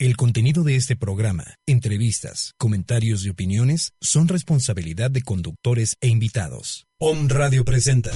[0.00, 6.86] El contenido de este programa, entrevistas, comentarios y opiniones son responsabilidad de conductores e invitados.
[7.00, 8.12] Om Radio presenta.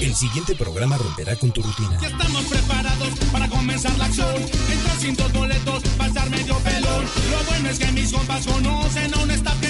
[0.00, 1.98] El siguiente programa romperá con tu rutina.
[2.00, 4.36] Ya estamos preparados para comenzar la acción.
[4.36, 7.04] Entrar sin boletos, pasar medio pelón.
[7.30, 9.60] Lo bueno es que mis compas conocen a un staff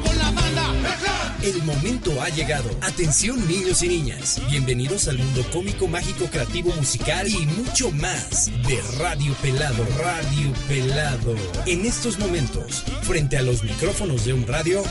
[0.00, 1.36] trabajando con la banda.
[1.42, 2.70] El momento ha llegado.
[2.82, 4.40] Atención niños y niñas.
[4.48, 9.84] Bienvenidos al mundo cómico, mágico, creativo, musical y mucho más de Radio Pelado.
[9.98, 11.34] Radio Pelado.
[11.66, 14.82] En estos momentos, frente a los micrófonos de un radio,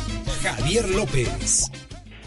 [0.43, 1.71] Javier López.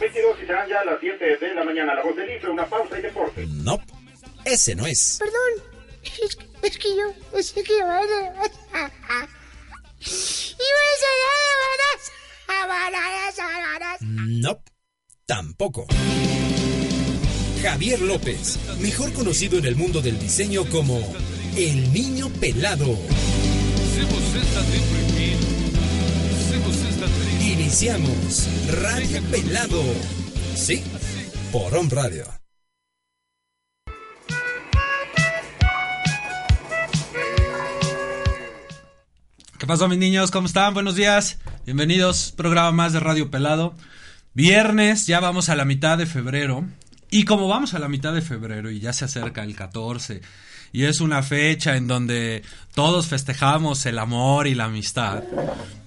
[0.01, 1.95] 22 y serán ya las 7 de la mañana.
[1.95, 3.47] La voz del IFE, una pausa y deporte.
[3.47, 3.81] No,
[4.45, 5.19] ese no es.
[5.19, 5.69] Perdón,
[6.03, 9.29] es, que- es que yo que iba a...
[14.01, 14.63] No,
[15.27, 15.87] tampoco.
[17.63, 21.01] Javier López, mejor conocido en el mundo del diseño como
[21.57, 22.99] el niño pelado.
[27.41, 28.49] Iniciamos
[28.83, 29.83] Radio Pelado.
[30.55, 30.83] Sí,
[31.51, 32.27] por On Radio.
[39.59, 40.31] ¿Qué pasó mis niños?
[40.31, 40.75] ¿Cómo están?
[40.75, 41.39] Buenos días.
[41.65, 42.31] Bienvenidos.
[42.37, 43.75] Programa más de Radio Pelado.
[44.35, 46.67] Viernes, ya vamos a la mitad de febrero.
[47.11, 50.21] Y como vamos a la mitad de febrero y ya se acerca el 14
[50.73, 52.43] y es una fecha en donde
[52.75, 55.23] todos festejamos el amor y la amistad.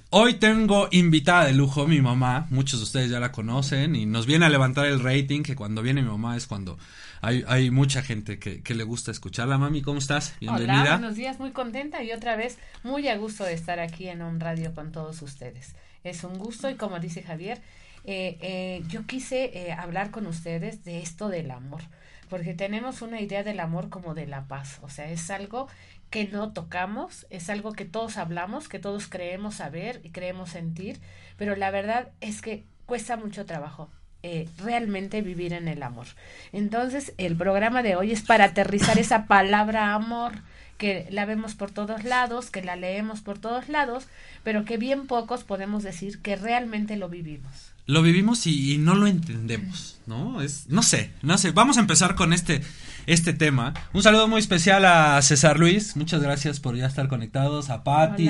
[0.09, 4.25] Hoy tengo invitada de lujo mi mamá, muchos de ustedes ya la conocen y nos
[4.25, 6.79] viene a levantar el rating, que cuando viene mi mamá es cuando
[7.21, 9.57] hay, hay mucha gente que, que le gusta escucharla.
[9.57, 10.35] Mami, ¿cómo estás?
[10.39, 10.81] Bienvenida.
[10.81, 14.21] Hola, buenos días, muy contenta y otra vez muy a gusto de estar aquí en
[14.21, 15.75] un radio con todos ustedes.
[16.03, 17.61] Es un gusto y como dice Javier,
[18.03, 21.81] eh, eh, yo quise eh, hablar con ustedes de esto del amor,
[22.29, 25.67] porque tenemos una idea del amor como de la paz, o sea, es algo
[26.09, 31.01] que no tocamos, es algo que todos hablamos, que todos creemos saber y creemos sentir,
[31.35, 33.89] pero la verdad es que cuesta mucho trabajo
[34.23, 36.07] eh, realmente vivir en el amor.
[36.51, 40.33] Entonces, el programa de hoy es para aterrizar esa palabra amor
[40.77, 44.05] que la vemos por todos lados, que la leemos por todos lados,
[44.43, 47.73] pero que bien pocos podemos decir que realmente lo vivimos.
[47.87, 50.41] lo vivimos y, y no lo entendemos, ¿no?
[50.41, 51.51] Es, no sé, no sé.
[51.51, 52.61] Vamos a empezar con este,
[53.07, 53.73] este tema.
[53.93, 55.95] Un saludo muy especial a César Luis.
[55.95, 57.69] Muchas gracias por ya estar conectados.
[57.69, 58.29] A Patti,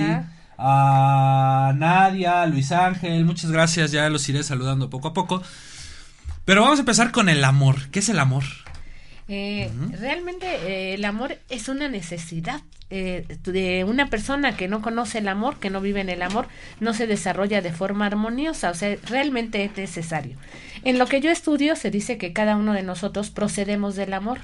[0.60, 3.26] a Nadia, a Luis Ángel.
[3.26, 3.92] Muchas gracias.
[3.92, 5.42] Ya los iré saludando poco a poco.
[6.48, 7.90] Pero vamos a empezar con el amor.
[7.92, 8.46] ¿Qué es el amor?
[9.28, 9.70] Eh,
[10.00, 15.28] Realmente eh, el amor es una necesidad eh, de una persona que no conoce el
[15.28, 16.48] amor, que no vive en el amor,
[16.80, 20.38] no se desarrolla de forma armoniosa, o sea, realmente es necesario.
[20.84, 24.40] En lo que yo estudio se dice que cada uno de nosotros procedemos del amor,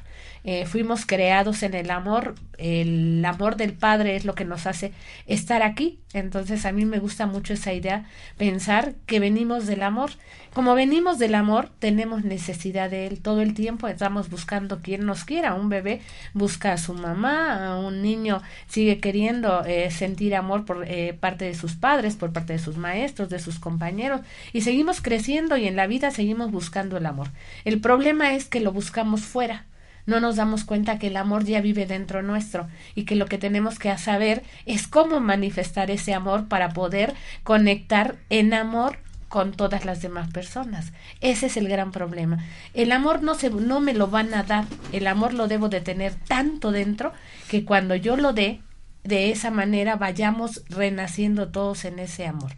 [0.45, 4.91] Eh, fuimos creados en el amor, el amor del Padre es lo que nos hace
[5.25, 8.03] estar aquí, entonces a mí me gusta mucho esa idea,
[8.37, 10.09] pensar que venimos del amor.
[10.53, 15.23] Como venimos del amor, tenemos necesidad de él todo el tiempo, estamos buscando quien nos
[15.23, 16.01] quiera, un bebé
[16.33, 18.32] busca a su mamá, un niño
[18.67, 22.77] sigue queriendo eh, sentir amor por eh, parte de sus padres, por parte de sus
[22.77, 24.21] maestros, de sus compañeros,
[24.53, 27.29] y seguimos creciendo y en la vida seguimos buscando el amor.
[27.65, 29.65] El problema es que lo buscamos fuera.
[30.05, 33.37] No nos damos cuenta que el amor ya vive dentro nuestro y que lo que
[33.37, 38.97] tenemos que saber es cómo manifestar ese amor para poder conectar en amor
[39.33, 40.93] con todas las demás personas.
[41.19, 42.37] Ese es el gran problema.
[42.75, 45.81] El amor no se no me lo van a dar, el amor lo debo de
[45.81, 47.13] tener tanto dentro
[47.49, 48.61] que cuando yo lo dé
[49.03, 52.51] de esa manera vayamos renaciendo todos en ese amor.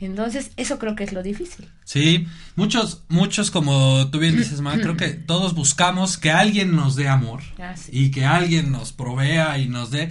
[0.00, 1.68] Entonces, eso creo que es lo difícil.
[1.84, 6.96] Sí, muchos, muchos, como tú bien dices, Ma, creo que todos buscamos que alguien nos
[6.96, 7.90] dé amor Ah, sí.
[7.92, 10.08] y que alguien nos provea y nos dé.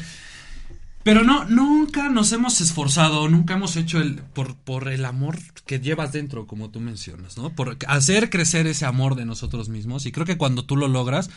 [1.03, 5.79] Pero no, nunca nos hemos esforzado, nunca hemos hecho el por, por el amor que
[5.79, 7.49] llevas dentro, como tú mencionas, ¿no?
[7.55, 10.05] Por hacer crecer ese amor de nosotros mismos.
[10.05, 11.29] Y creo que cuando tú lo logras,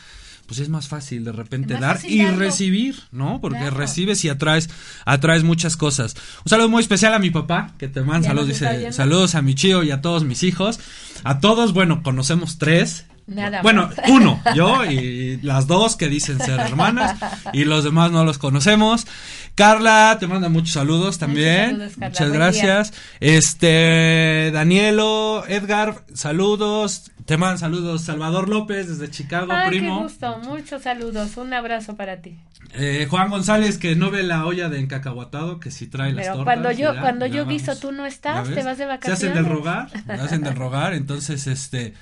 [0.47, 2.39] pues es más fácil de repente dar y darlo.
[2.41, 3.41] recibir, ¿no?
[3.41, 3.77] Porque Claro.
[3.79, 4.69] recibes y atraes,
[5.07, 6.15] atraes muchas cosas.
[6.45, 9.55] Un saludo muy especial a mi papá, que te manda saludos, dice, saludos a mi
[9.55, 10.79] chío y a todos mis hijos.
[11.23, 13.97] A todos, bueno, conocemos tres, Nada bueno, más.
[14.11, 17.17] uno, yo y las dos que dicen ser hermanas
[17.53, 19.07] y los demás no los conocemos.
[19.55, 21.71] Carla te manda muchos saludos también.
[21.71, 22.09] saludos, Carla.
[22.09, 22.93] Muchas Buen gracias.
[23.21, 27.11] Este Danielo, Edgar, saludos.
[27.25, 29.97] Te mandan saludos Salvador López desde Chicago, Ay, primo.
[29.99, 32.37] qué gusto, muchos saludos, un abrazo para ti.
[32.75, 36.37] Eh, Juan González que no ve la olla de encacahuatado, que si trae las Pero
[36.39, 36.53] tortas.
[36.55, 37.81] cuando yo, ya, cuando ya yo vamos.
[37.81, 39.19] tú no ¿Ya estás, te vas de Se vacaciones.
[39.23, 41.95] hacen del rogar, se hacen del rogar, entonces este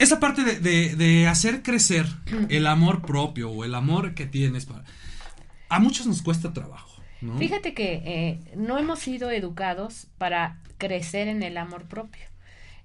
[0.00, 2.06] esa parte de, de- hacer crecer
[2.48, 4.82] el amor propio o el amor que tienes para
[5.68, 7.38] a muchos nos cuesta trabajo, ¿no?
[7.38, 12.22] Fíjate que eh, no hemos sido educados para crecer en el amor propio.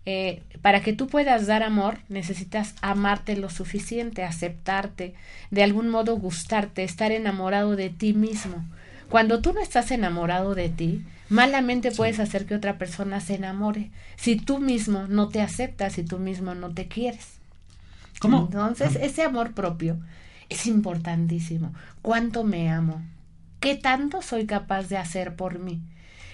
[0.06, 5.16] Eh, para que tú puedas dar amor, necesitas amarte lo suficiente, aceptarte,
[5.50, 8.64] de algún modo gustarte, estar enamorado de ti mismo.
[9.10, 13.92] Cuando tú no estás enamorado de ti, malamente puedes hacer que otra persona se enamore.
[14.16, 17.40] Si tú mismo no te aceptas, si tú mismo no te quieres.
[18.20, 18.44] ¿Cómo?
[18.44, 19.98] Entonces, ese amor propio
[20.50, 21.74] es importantísimo.
[22.02, 23.02] ¿Cuánto me amo?
[23.60, 25.82] ¿Qué tanto soy capaz de hacer por mí?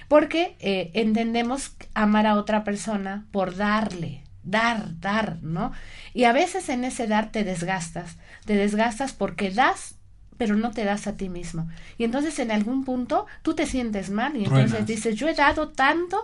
[0.08, 5.72] Porque eh, entendemos amar a otra persona por darle, dar, dar, ¿no?
[6.14, 9.96] Y a veces en ese dar te desgastas, te desgastas porque das,
[10.42, 11.70] pero no te das a ti mismo.
[12.00, 15.70] Y entonces en algún punto tú te sientes mal y entonces dices, yo he dado
[15.70, 16.18] tanto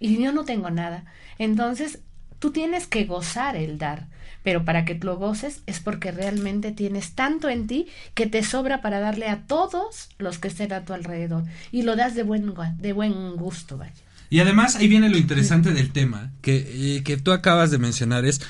[0.00, 1.04] y yo no tengo nada.
[1.38, 1.98] Entonces
[2.38, 4.06] tú tienes que gozar el dar,
[4.42, 8.80] pero para que lo goces es porque realmente tienes tanto en ti que te sobra
[8.80, 12.54] para darle a todos los que estén a tu alrededor y lo das de buen,
[12.78, 13.92] de buen gusto, vaya.
[14.30, 18.24] Y además ahí viene lo interesante del tema que, eh, que tú acabas de mencionar
[18.24, 18.40] es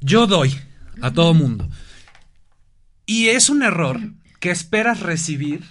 [0.00, 0.52] yo doy
[1.00, 1.68] a todo mundo.
[3.06, 4.00] Y es un error
[4.44, 5.64] que esperas recibir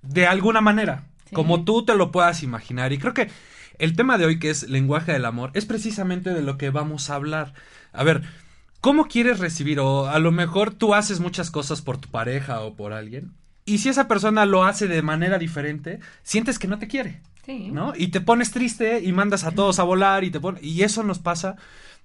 [0.00, 1.34] de alguna manera, Sí.
[1.34, 2.94] como tú te lo puedas imaginar.
[2.94, 3.28] Y creo que
[3.78, 7.10] el tema de hoy, que es lenguaje del amor, es precisamente de lo que vamos
[7.10, 7.52] a hablar.
[7.92, 8.22] A ver,
[8.80, 9.80] ¿cómo quieres recibir?
[9.80, 13.32] O a lo mejor tú haces muchas cosas por tu pareja o por alguien.
[13.66, 17.20] Y si esa persona lo hace de manera diferente, sientes que no te quiere.
[17.44, 17.68] Sí.
[17.70, 17.92] ¿no?
[17.94, 21.18] Y te pones triste y mandas a todos a volar y te y eso nos
[21.18, 21.56] pasa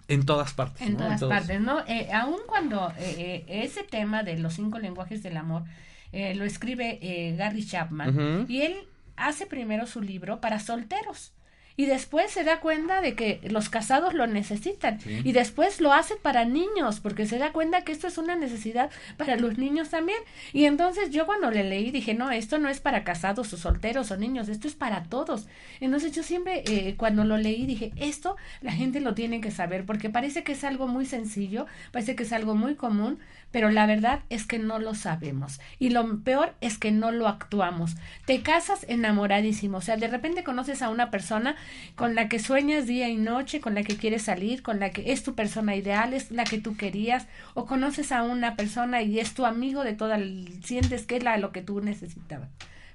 [0.07, 0.81] en todas partes.
[0.81, 0.99] En ¿no?
[0.99, 1.79] todas partes, ¿no?
[1.87, 5.63] Eh, aun cuando eh, eh, ese tema de los cinco lenguajes del amor
[6.11, 8.73] eh, lo escribe eh, Gary Chapman y él
[9.17, 11.33] hace primero su libro para solteros
[11.77, 15.21] y después se da cuenta de que los casados lo necesitan Sí.
[15.23, 18.89] y después lo hace para niños porque se da cuenta que esto es una necesidad
[19.17, 20.17] para los niños también
[20.53, 24.11] y entonces yo cuando le leí dije no esto no es para casados o solteros
[24.11, 25.47] o niños esto es para todos
[25.79, 29.85] entonces yo siempre eh, cuando lo leí dije esto la gente lo tiene que saber
[29.85, 33.19] porque parece que es algo muy sencillo parece que es algo muy común
[33.55, 35.61] pero la verdad es que no lo sabemos.
[35.79, 37.95] Y lo peor es que no lo actuamos.
[38.25, 41.55] Te casas enamoradísimo o sea de repente conoces a una persona
[41.95, 45.13] con la que sueñas día y noche con la que quieres salir con la que
[45.13, 49.21] es tu persona ideal es la que tú querías o conoces a una persona y
[49.21, 50.19] es tu amigo de toda
[50.61, 52.49] sientes que es la lo que tú necesitabas.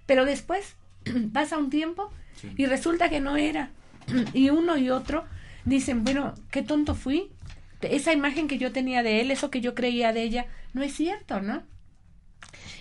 [0.04, 0.76] Pero después
[1.32, 2.12] pasa un tiempo
[2.58, 3.70] y resulta que no era.
[4.34, 5.24] Y uno y otro
[5.64, 7.30] dicen bueno qué tonto fui
[7.82, 10.94] esa imagen que yo tenía de él, eso que yo creía de ella, no es
[10.94, 11.62] cierto, ¿no?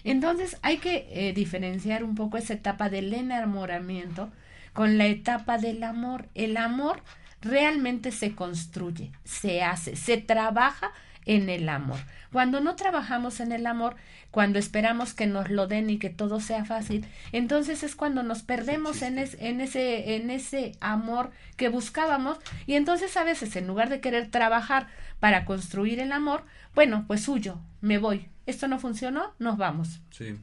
[0.04, 4.32] Entonces hay que eh, diferenciar un poco esa etapa del enamoramiento
[4.74, 6.30] con la etapa del amor.
[6.36, 7.04] El amor
[7.42, 10.92] realmente se construye, se hace, se trabaja
[11.36, 12.00] en el amor.
[12.32, 13.96] Cuando no trabajamos en el amor,
[14.32, 18.42] cuando esperamos que nos lo den y que todo sea fácil, entonces es cuando nos
[18.44, 22.38] perdemos en, es- en ese en ese amor que buscábamos
[22.68, 24.88] y entonces a veces en lugar de querer trabajar
[25.20, 26.44] para construir el amor,
[26.76, 28.28] bueno, pues huyo, me voy.
[28.46, 30.00] Esto no funcionó, nos vamos.
[30.12, 30.36] Sí.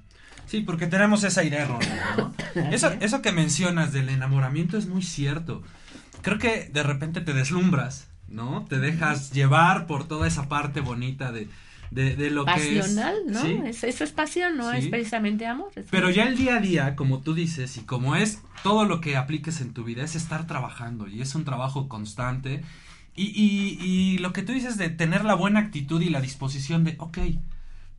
[0.47, 2.33] Sí, porque tenemos esa idea errónea, ¿no?
[2.71, 5.63] Eso, eso que mencionas del enamoramiento es muy cierto.
[6.23, 8.65] Creo que de repente te deslumbras, ¿no?
[8.69, 11.49] Te dejas llevar por toda esa parte bonita de,
[11.91, 13.35] de, de lo Pasional, que es.
[13.35, 13.43] ¿no?
[13.43, 13.61] Sí.
[13.67, 14.79] Es- eso es pasión, no Sí.
[14.79, 15.71] es precisamente amor.
[15.77, 19.01] es- Pero ya el día a día, como tú dices, y como es todo lo
[19.01, 22.63] que apliques en tu vida, es estar trabajando y es un trabajo constante.
[23.15, 26.85] Y, y, y lo que tú dices de tener la buena actitud y la disposición
[26.85, 27.19] de, ok,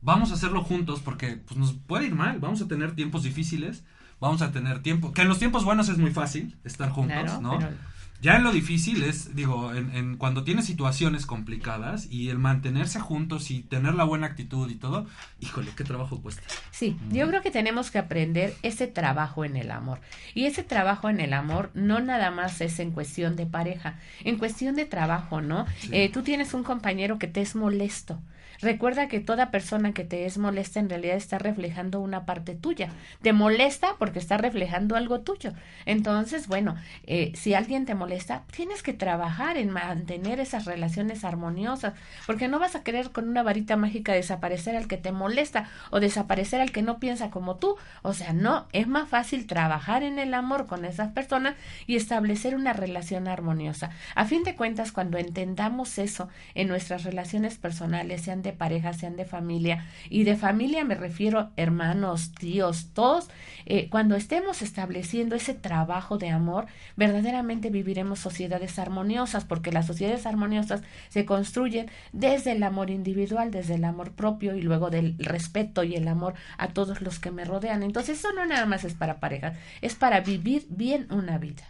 [0.00, 3.82] vamos a hacerlo juntos porque pues, nos puede ir mal, vamos a tener tiempos difíciles,
[4.20, 7.40] vamos a tener tiempo, que en los tiempos buenos es muy fácil estar juntos, Claro,
[7.40, 7.58] ¿no?
[7.58, 7.72] pero-
[8.20, 12.98] Ya en lo difícil es, digo, en, en cuando tienes situaciones complicadas y el mantenerse
[12.98, 15.06] juntos y tener la buena actitud y todo,
[15.40, 16.42] híjole, qué trabajo cuesta.
[16.72, 20.00] Sí, yo creo que tenemos que aprender ese trabajo en el amor.
[20.34, 24.36] Y ese trabajo en el amor no nada más es en cuestión de pareja, en
[24.36, 25.66] cuestión de trabajo, ¿no?
[25.78, 25.90] Sí.
[25.92, 28.20] Eh, tú tienes un compañero que te es molesto.
[28.60, 32.90] Recuerda que toda persona que te es molesta en realidad está reflejando una parte tuya.
[33.22, 35.52] Te molesta porque está reflejando algo tuyo.
[35.86, 36.74] Entonces, bueno,
[37.06, 41.94] eh, si alguien te molesta, tienes que trabajar en mantener esas relaciones armoniosas,
[42.26, 46.00] porque no vas a querer con una varita mágica desaparecer al que te molesta o
[46.00, 47.76] desaparecer al que no piensa como tú.
[48.02, 51.54] O sea, no, es más fácil trabajar en el amor con esas personas
[51.86, 53.90] y establecer una relación armoniosa.
[54.16, 59.16] A fin de cuentas, cuando entendamos eso en nuestras relaciones personales, sean de pareja, sean
[59.16, 63.28] de familia, y de familia me refiero hermanos, tíos, todos,
[63.66, 70.26] eh, cuando estemos estableciendo ese trabajo de amor, verdaderamente viviremos sociedades armoniosas, porque las sociedades
[70.26, 75.84] armoniosas se construyen desde el amor individual, desde el amor propio y luego del respeto
[75.84, 77.82] y el amor a todos los que me rodean.
[77.82, 81.64] Entonces eso no nada más es para parejas, es para vivir bien una vida.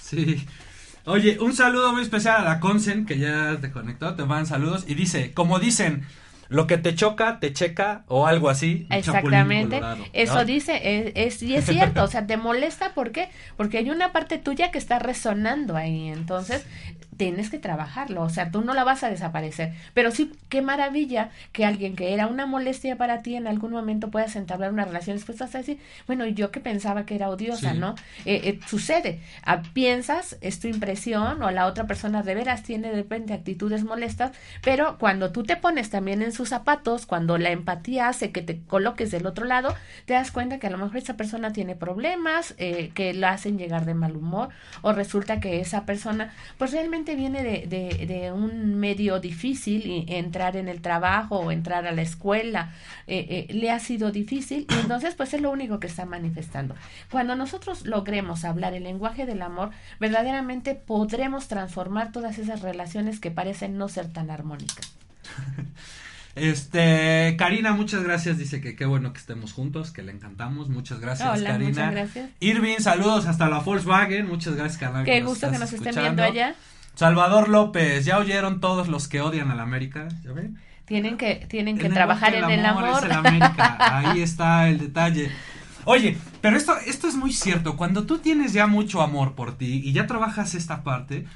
[0.00, 0.46] Sí.
[1.06, 4.84] Oye, un saludo muy especial a la Consen, que ya te conectó, te van saludos,
[4.88, 6.06] y dice, como dicen,
[6.48, 8.86] lo que te choca, te checa, o algo así.
[8.90, 9.80] Exactamente,
[10.14, 13.28] eso dice, es, y es cierto, o sea, te molesta, ¿por qué?
[13.56, 16.64] Porque hay una parte tuya que está resonando ahí, entonces
[17.16, 21.30] tienes que trabajarlo, o sea, tú no la vas a desaparecer, pero sí, qué maravilla
[21.52, 25.16] que alguien que era una molestia para ti en algún momento puedas entablar una relación,
[25.16, 27.94] después vas a decir, bueno, yo que pensaba que era odiosa, ¿no?
[28.24, 32.90] Eh, eh, sucede, ah, piensas, es tu impresión, o la otra persona de veras tiene
[32.90, 37.50] de repente actitudes molestas, pero cuando tú te pones también en sus zapatos, cuando la
[37.50, 39.74] empatía hace que te coloques del otro lado,
[40.06, 43.58] te das cuenta que a lo mejor esa persona tiene problemas, eh, que la hacen
[43.58, 44.48] llegar de mal humor,
[44.82, 47.66] o resulta que esa persona, pues realmente viene de,
[48.06, 52.72] de, un medio difícil y entrar en el trabajo o entrar a la escuela,
[53.06, 56.74] eh, eh, le ha sido difícil y entonces pues es lo único que está manifestando.
[57.10, 59.70] Cuando nosotros logremos hablar el lenguaje del amor,
[60.00, 64.96] verdaderamente podremos transformar todas esas relaciones que parecen no ser tan armónicas.
[66.34, 68.38] Este, Karina, muchas gracias.
[68.38, 70.68] Dice que qué bueno que estemos juntos, que le encantamos.
[70.68, 71.68] Muchas gracias, Hola, Karina.
[71.68, 72.30] Muchas gracias.
[72.40, 74.26] Irving, saludos hasta la Volkswagen.
[74.26, 75.04] Muchas gracias, Karina.
[75.04, 76.56] Qué gusto que nos estén viendo allá.
[76.94, 80.08] Salvador López, ¿ya oyeron todos los que odian a la América?
[80.22, 80.58] ¿Ya ven?
[80.84, 82.84] Tienen que, tienen que trabajar en el amor.
[83.78, 85.30] Ahí está el detalle.
[85.86, 87.76] Oye, pero esto, esto es muy cierto.
[87.76, 91.26] Cuando tú tienes ya mucho amor por ti y ya trabajas esta parte,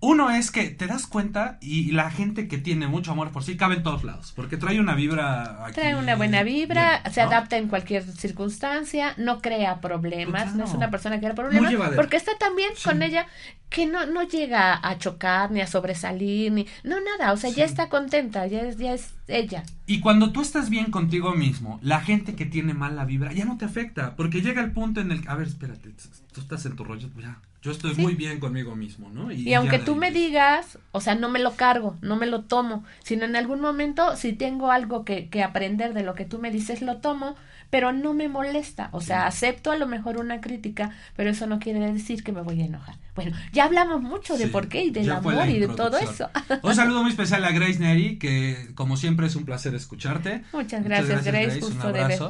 [0.00, 3.56] uno es que te das cuenta y la gente que tiene mucho amor por sí
[3.56, 5.64] cabe en todos lados, porque trae una vibra.
[5.64, 10.64] Aquí trae una buena vibra, se adapta en cualquier circunstancia, no crea problemas, no.
[10.64, 13.26] es una persona que crea problemas, porque está también con ella
[13.70, 17.64] que no, no llega a chocar ni a sobresalir ni no nada, o sea, ya
[17.64, 19.64] está contenta, ya es, ya es ella.
[19.86, 23.58] Y cuando tú estás bien contigo mismo, la gente que tiene mala vibra ya no
[23.58, 25.90] te afecta, porque llega el punto en el que, a ver, espérate,
[26.32, 29.32] tú estás en tu rollo, ya, yo estoy muy bien conmigo mismo, ¿no?
[29.32, 32.84] Y, aunque tú me digas, o sea, no me lo cargo, no me lo tomo,
[33.02, 36.50] sino en algún momento, si tengo algo que, que aprender de lo que tú me
[36.50, 37.36] dices, lo tomo,
[37.70, 38.88] pero no me molesta.
[38.92, 42.42] O sea, acepto a lo mejor una crítica, pero eso no quiere decir que me
[42.42, 42.96] voy a enojar.
[43.14, 46.30] Bueno, ya hablamos mucho de por qué y del amor y de todo eso.
[46.62, 50.42] Un saludo muy especial a Grace Neri, que como siempre es un placer escucharte.
[50.52, 52.20] Muchas gracias, Grace, gusto de ver.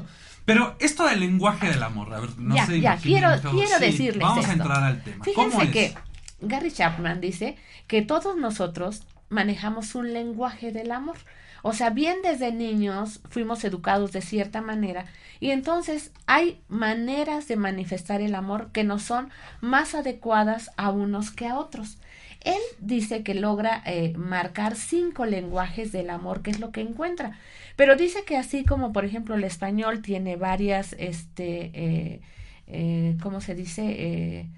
[0.48, 2.80] Pero esto del lenguaje del amor, a ver, no ya, sé.
[2.80, 5.22] Ya, quiero, quiero decirles Vamos a entrar al tema.
[5.22, 5.94] Fíjense que
[6.40, 11.18] Gary Chapman dice que todos nosotros manejamos un lenguaje del amor.
[11.60, 15.04] O sea, bien desde niños fuimos educados de cierta manera
[15.38, 19.28] y entonces hay maneras de manifestar el amor que no son
[19.60, 21.98] más adecuadas a unos que a otros.
[22.40, 27.38] Él dice que logra eh, marcar cinco lenguajes del amor, que es lo que encuentra.
[27.78, 32.20] Pero dice que así como, por ejemplo, el español tiene varias, este, eh,
[32.66, 33.82] eh, ¿cómo se dice?
[33.86, 34.50] Eh,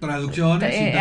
[0.00, 0.92] Traducciones, eh,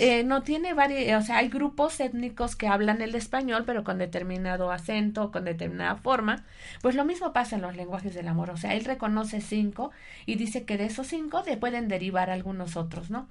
[0.00, 3.98] eh, no tiene varias, o sea, hay grupos étnicos que hablan el español, pero con
[3.98, 6.44] determinado acento, con determinada forma.
[6.80, 8.48] Pues lo mismo pasa en los lenguajes del amor.
[8.50, 9.90] O sea, él reconoce cinco
[10.24, 13.28] y dice que de esos cinco le pueden derivar algunos otros, ¿no?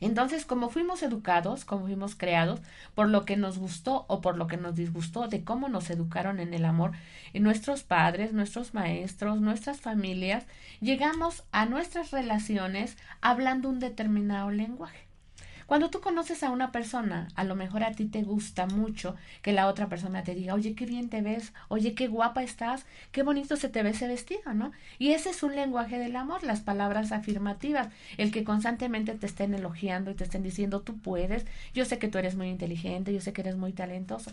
[0.00, 2.60] Entonces, como fuimos educados, como fuimos creados,
[2.94, 6.40] por lo que nos gustó o por lo que nos disgustó de cómo nos educaron
[6.40, 6.92] en el amor,
[7.32, 10.46] en nuestros padres, nuestros maestros, nuestras familias,
[10.80, 15.05] llegamos a nuestras relaciones hablando un determinado lenguaje.
[15.66, 19.52] Cuando tú conoces a una persona, a lo mejor a ti te gusta mucho que
[19.52, 23.24] la otra persona te diga, oye, qué bien te ves, oye, qué guapa estás, qué
[23.24, 24.70] bonito se te ve ese vestido, ¿no?
[24.98, 29.54] Y ese es un lenguaje del amor, las palabras afirmativas, el que constantemente te estén
[29.54, 31.44] elogiando y te estén diciendo, tú puedes,
[31.74, 34.30] yo sé que tú eres muy inteligente, yo sé que eres muy talentoso.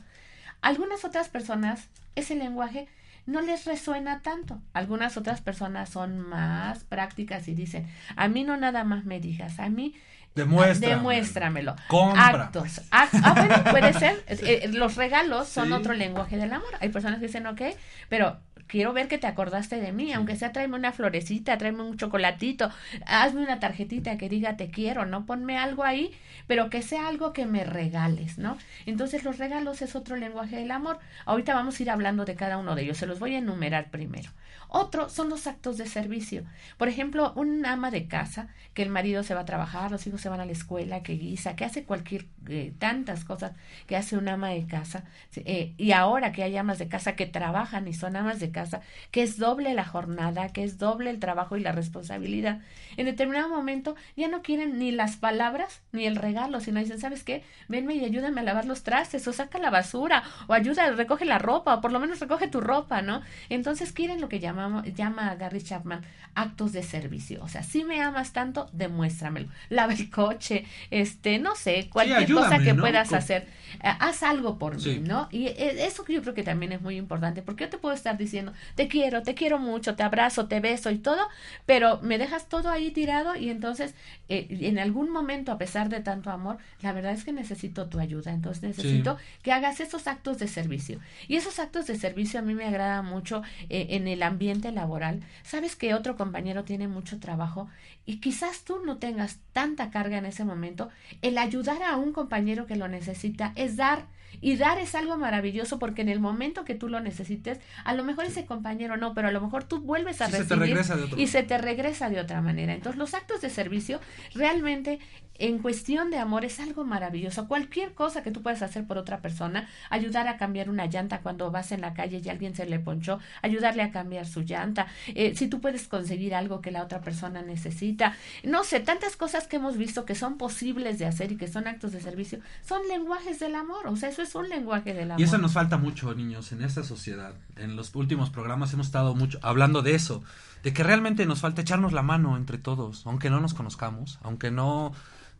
[0.61, 2.87] Algunas otras personas, ese lenguaje
[3.25, 4.61] no les resuena tanto.
[4.73, 9.59] Algunas otras personas son más prácticas y dicen, a mí no nada más me digas,
[9.59, 9.95] a mí
[10.35, 10.97] Demuéstramelo.
[10.97, 11.75] Demuéstramelo.
[11.87, 12.45] Compra.
[12.45, 12.81] Actos.
[12.91, 14.23] Ah, ah, bueno, puede ser.
[14.33, 16.69] Eh, eh, los regalos son otro lenguaje del amor.
[16.79, 17.61] Hay personas que dicen, ok,
[18.09, 18.37] pero
[18.67, 22.71] quiero ver que te acordaste de mí, aunque sea tráeme una florecita, tráeme un chocolatito,
[23.05, 25.25] hazme una tarjetita que diga te quiero, ¿no?
[25.25, 26.11] Ponme algo ahí,
[26.47, 28.57] pero que sea algo que me regales, ¿no?
[28.85, 30.99] Entonces los regalos es otro lenguaje del amor.
[31.25, 33.91] Ahorita vamos a ir hablando de cada uno de ellos, se los voy a enumerar
[33.91, 34.31] primero.
[34.75, 36.45] Otro son los actos de servicio.
[36.79, 40.19] Por ejemplo, un ama de casa, que el marido se va a trabajar, los hijos
[40.19, 43.51] se van a la escuela, que guisa, que hace cualquier, eh, tantas cosas
[43.85, 45.03] que hace un ama de casa.
[45.35, 48.81] Eh, y ahora que hay amas de casa que trabajan y son amas de casa,
[49.11, 52.59] que es doble la jornada, que es doble el trabajo y la responsabilidad.
[52.97, 57.23] En determinado momento ya no quieren ni las palabras ni el regalo, sino dicen, ¿sabes
[57.23, 57.43] qué?
[57.67, 61.37] Venme y ayúdame a lavar los trastes, o saca la basura, o ayuda, recoge la
[61.37, 63.21] ropa, o por lo menos recoge tu ropa, ¿no?
[63.49, 64.62] Entonces quieren lo que llaman
[64.95, 66.01] llama a Gary Chapman
[66.35, 67.43] actos de servicio.
[67.43, 69.47] O sea, si me amas tanto, demuéstramelo.
[69.69, 73.47] Lava el coche, este, no sé, cualquier cosa que puedas hacer.
[73.83, 75.27] Eh, haz algo por mí, ¿no?
[75.31, 78.17] Y eh, eso yo creo que también es muy importante, porque yo te puedo estar
[78.17, 81.21] diciendo, te quiero, te quiero mucho, te abrazo, te beso y todo,
[81.65, 83.93] pero me dejas todo ahí tirado y entonces
[84.29, 87.99] eh, en algún momento, a pesar de tanto amor, la verdad es que necesito tu
[87.99, 88.31] ayuda.
[88.31, 90.99] Entonces necesito que hagas esos actos de servicio.
[91.27, 95.75] Y esos actos de servicio a mí me agrada mucho en el ambiente laboral, sabes
[95.75, 97.69] que otro compañero tiene mucho trabajo
[98.05, 100.89] y quizás tú no tengas tanta carga en ese momento,
[101.21, 104.05] el ayudar a un compañero que lo necesita es dar
[104.41, 108.03] y dar es algo maravilloso porque en el momento que tú lo necesites, a lo
[108.03, 110.79] mejor ese compañero no, pero a lo mejor tú vuelves a recibir
[111.17, 112.73] y se te regresa de otra manera.
[112.73, 113.99] Entonces los actos de servicio
[114.33, 114.99] realmente
[115.35, 117.47] en cuestión de amor es algo maravilloso.
[117.47, 121.49] Cualquier cosa que tú puedas hacer por otra persona, ayudar a cambiar una llanta cuando
[121.51, 125.35] vas en la calle y alguien se le ponchó, ayudarle a cambiar su llanta, eh,
[125.35, 129.57] si tú puedes conseguir algo que la otra persona necesita, no sé, tantas cosas que
[129.57, 133.39] hemos visto que son posibles de hacer y que son actos de servicio, son lenguajes
[133.39, 135.19] del amor, o sea, eso es un lenguaje del amor.
[135.19, 137.33] Y eso nos falta mucho, niños, en esta sociedad.
[137.55, 140.23] En los últimos programas hemos estado mucho hablando de eso,
[140.63, 144.51] de que realmente nos falta echarnos la mano entre todos, aunque no nos conozcamos, aunque
[144.51, 144.93] no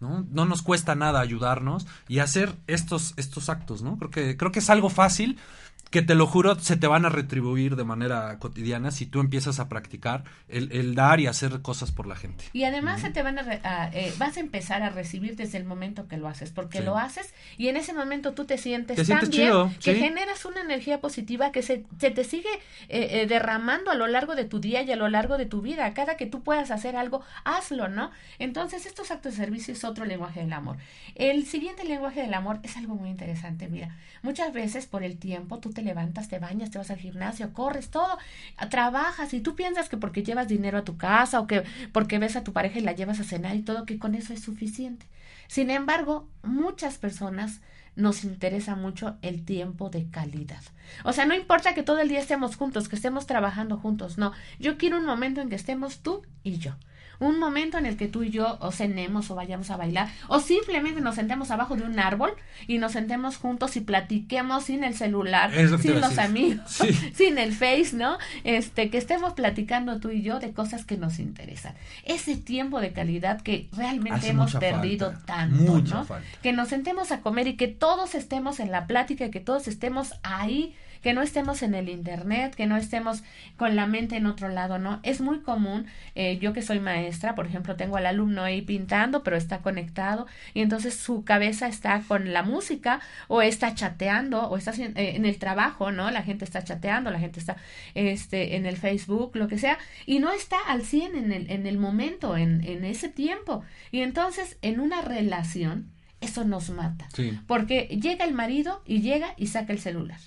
[0.04, 0.28] ¿no?
[0.30, 3.98] No nos cuesta nada ayudarnos y hacer estos, estos actos, ¿no?
[3.98, 5.40] Creo que, creo que es algo fácil,
[5.90, 9.60] que te lo juro, se te van a retribuir de manera cotidiana si tú empiezas
[9.60, 12.46] a practicar el, dar y hacer cosas por la gente.
[12.54, 16.08] Y además se te van a, eh, vas a empezar a recibir desde el momento
[16.08, 19.54] que lo haces, porque lo haces y en ese momento tú te sientes tan bien
[19.84, 22.50] que generas una energía positiva que se, te sigue
[22.90, 25.62] eh, eh, derramando a lo largo de tu día y a lo largo de tu
[25.62, 25.94] vida.
[25.94, 28.12] Cada que tú puedas hacer algo, hazlo, ¿no?
[28.40, 30.78] Entonces, estos actos de servicio es otro lenguaje del amor.
[31.16, 33.68] El siguiente lenguaje del amor es algo muy interesante.
[33.68, 37.54] Mira, muchas veces por el tiempo tú te levantas, te bañas, te vas al gimnasio,
[37.54, 38.18] corres, todo,
[38.70, 42.36] trabajas y tú piensas que porque llevas dinero a tu casa o que porque ves
[42.36, 45.06] a tu pareja y la llevas a cenar y todo, que con eso es suficiente.
[45.48, 47.62] Sin embargo, muchas personas
[47.96, 50.62] nos interesa mucho el tiempo de calidad.
[51.04, 54.32] O sea, no importa que todo el día estemos juntos, que estemos trabajando juntos, no.
[54.60, 56.76] Yo quiero un momento en que estemos tú y yo
[57.20, 60.40] un momento en el que tú y yo o cenemos o vayamos a bailar o
[60.40, 62.34] simplemente nos sentemos abajo de un árbol
[62.68, 66.82] y nos sentemos juntos y platiquemos sin el celular, sin los amigos,
[67.14, 68.18] sin el face, ¿no?
[68.44, 71.74] Este, que estemos platicando tú y yo de cosas que nos interesan.
[72.04, 76.08] Ese tiempo de calidad que realmente hemos perdido tanto, ¿no?
[76.42, 79.68] Que nos sentemos a comer y que todos estemos en la plática, y que todos
[79.68, 83.24] estemos ahí que no estemos en el internet, que no estemos
[83.58, 85.00] con la mente en otro lado, ¿no?
[85.04, 85.86] Es muy común,
[86.16, 90.26] eh, yo que soy maestra, por ejemplo, tengo al alumno ahí pintando, pero está conectado
[90.54, 95.26] y entonces su cabeza está con la música o está chateando o está eh, en
[95.26, 96.10] el trabajo, ¿no?
[96.10, 97.58] La gente está chateando, la gente está
[97.94, 101.68] este, en el Facebook, lo que sea, y no está al 100 en el, en
[101.68, 103.64] el momento, en, en ese tiempo.
[103.92, 107.10] Y entonces, en una relación, eso nos mata.
[107.46, 110.20] Porque llega el marido y llega y saca el celular.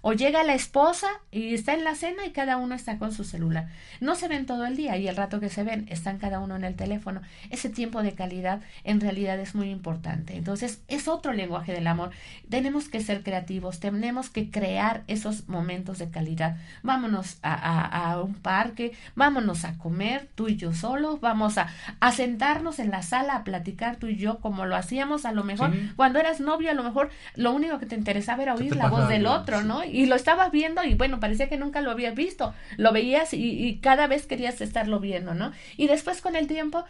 [0.00, 3.24] O llega la esposa y está en la cena y cada uno está con su
[3.24, 3.68] celular.
[4.00, 6.56] No se ven todo el día y el rato que se ven están cada uno
[6.56, 7.20] en el teléfono.
[7.50, 10.36] Ese tiempo de calidad en realidad es muy importante.
[10.36, 12.10] Entonces es otro lenguaje del amor.
[12.48, 16.56] Tenemos que ser creativos, tenemos que crear esos momentos de calidad.
[16.82, 21.68] Vámonos a, un parque, vámonos a comer tú y yo solos, vamos a,
[22.12, 25.72] sentarnos en la sala a platicar tú y yo como lo hacíamos a lo mejor
[25.94, 29.08] cuando eras novio, a lo mejor lo único que te interesaba era oír la voz
[29.08, 29.84] del otro, ¿no?
[29.90, 33.78] Y lo estabas viendo y bueno, parecía que nunca lo habías visto, lo veías y,
[33.82, 35.52] cada vez querías estarlo viendo, ¿no?
[35.76, 36.84] Y después con el tiempo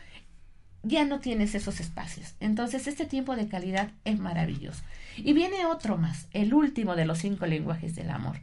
[0.82, 2.34] ya no tienes esos espacios.
[2.40, 4.82] Entonces este tiempo de calidad es maravilloso.
[5.16, 8.40] Y viene otro más, el último de los cinco lenguajes del amor.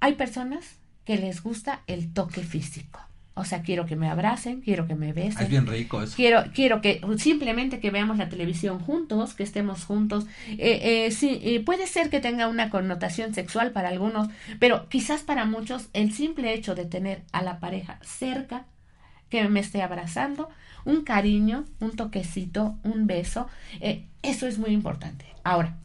[0.00, 3.00] Hay personas que les gusta el toque físico.
[3.36, 5.42] O sea, quiero que me abracen, quiero que me besen.
[5.42, 6.14] Es bien rico eso.
[6.14, 10.26] Quiero, quiero que simplemente que veamos la televisión juntos, que estemos juntos.
[10.50, 14.28] Eh, eh, sí, eh, puede ser que tenga una connotación sexual para algunos,
[14.60, 18.66] pero quizás para muchos el simple hecho de tener a la pareja cerca,
[19.30, 20.48] que me esté abrazando,
[20.84, 23.48] un cariño, un toquecito, un beso,
[23.80, 25.24] eh, eso es muy importante.
[25.42, 25.76] Ahora,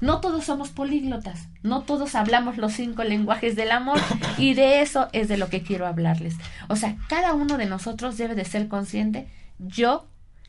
[0.00, 4.00] no todos somos políglotas, no todos hablamos los cinco lenguajes del amor
[4.38, 6.36] y de eso es de lo que quiero hablarles.
[6.68, 10.06] O sea, cada uno de nosotros debe de ser consciente, yo,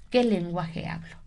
[0.09, 1.17] qué lenguaje hablo.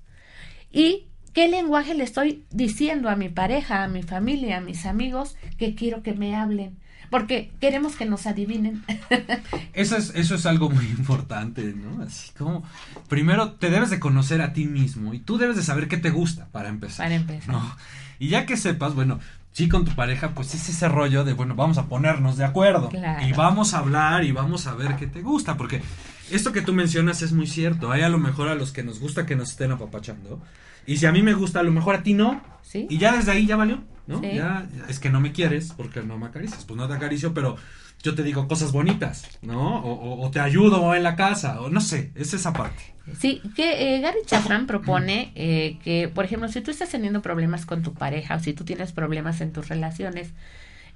[0.73, 5.37] Y qué lenguaje le estoy diciendo a mi pareja, a mi familia, a mis amigos
[5.59, 6.79] que quiero que me hablen.
[7.11, 8.83] Porque queremos que nos adivinen.
[9.75, 12.03] Eso es, eso es algo muy importante, ¿no?
[12.03, 12.65] Así como,
[13.09, 16.11] primero te debes de conocer a ti mismo y tú debes de saber qué te
[16.11, 17.07] gusta para empezar.
[17.07, 17.55] Para empezar.
[17.55, 17.77] ¿no?
[18.19, 19.21] Y ya que sepas, bueno,
[19.53, 22.89] sí con tu pareja, pues es ese rollo de, bueno, vamos a ponernos de acuerdo.
[22.89, 23.27] Claro.
[23.27, 25.83] Y vamos a hablar y vamos a ver qué te gusta, porque
[26.31, 27.93] esto que tú mencionas es muy cierto.
[27.93, 30.41] Hay a lo mejor a los que nos gusta que nos estén apapachando.
[30.87, 32.43] Y si a mí me gusta, a lo mejor a ti no.
[32.63, 32.87] ¿Sí?
[32.91, 34.21] Y ya desde ahí ya valió, ¿no?
[34.21, 34.35] Sí.
[34.35, 36.65] Ya es que no me quieres porque no me acaricias.
[36.65, 37.57] Pues no te acaricio, pero
[38.05, 39.81] yo te digo cosas bonitas, ¿no?
[39.83, 42.95] O, o- o te ayudo en la casa, o no sé, es esa parte.
[43.19, 47.67] Sí, que eh, Gary Chapman propone eh, que, por ejemplo, si tú estás teniendo problemas
[47.67, 50.31] con tu pareja o si tú tienes problemas en tus relaciones,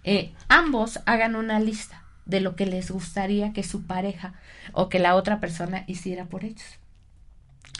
[0.04, 4.34] eh, ambos hagan una lista de lo que les gustaría que su pareja
[4.72, 6.78] o que la otra persona hiciera por ellos.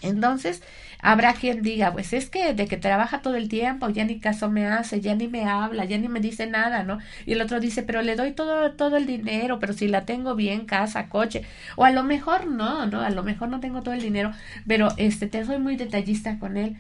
[0.03, 0.63] Entonces,
[1.01, 4.49] habrá quien diga, pues es que de que trabaja todo el tiempo, ya ni caso
[4.49, 6.99] me hace, ya ni me habla, ya ni me dice nada, ¿no?
[7.27, 10.35] Y el otro dice, pero le doy todo, todo el dinero, pero si la tengo
[10.37, 11.43] bien, casa, coche,
[11.77, 13.01] o a lo mejor no, ¿no?
[13.01, 14.33] A lo mejor no tengo todo el dinero,
[14.67, 16.77] pero este, te soy muy detallista con él.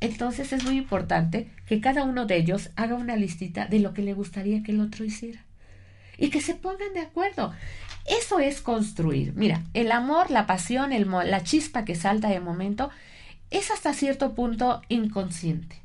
[0.00, 4.02] Entonces es muy importante que cada uno de ellos haga una listita de lo que
[4.02, 5.44] le gustaría que el otro hiciera
[6.18, 7.52] y que se pongan de acuerdo.
[8.08, 9.32] Eso es construir.
[9.34, 12.90] Mira, el amor, la pasión, el mo- la chispa que salta de momento
[13.50, 15.80] es hasta cierto punto inconsciente.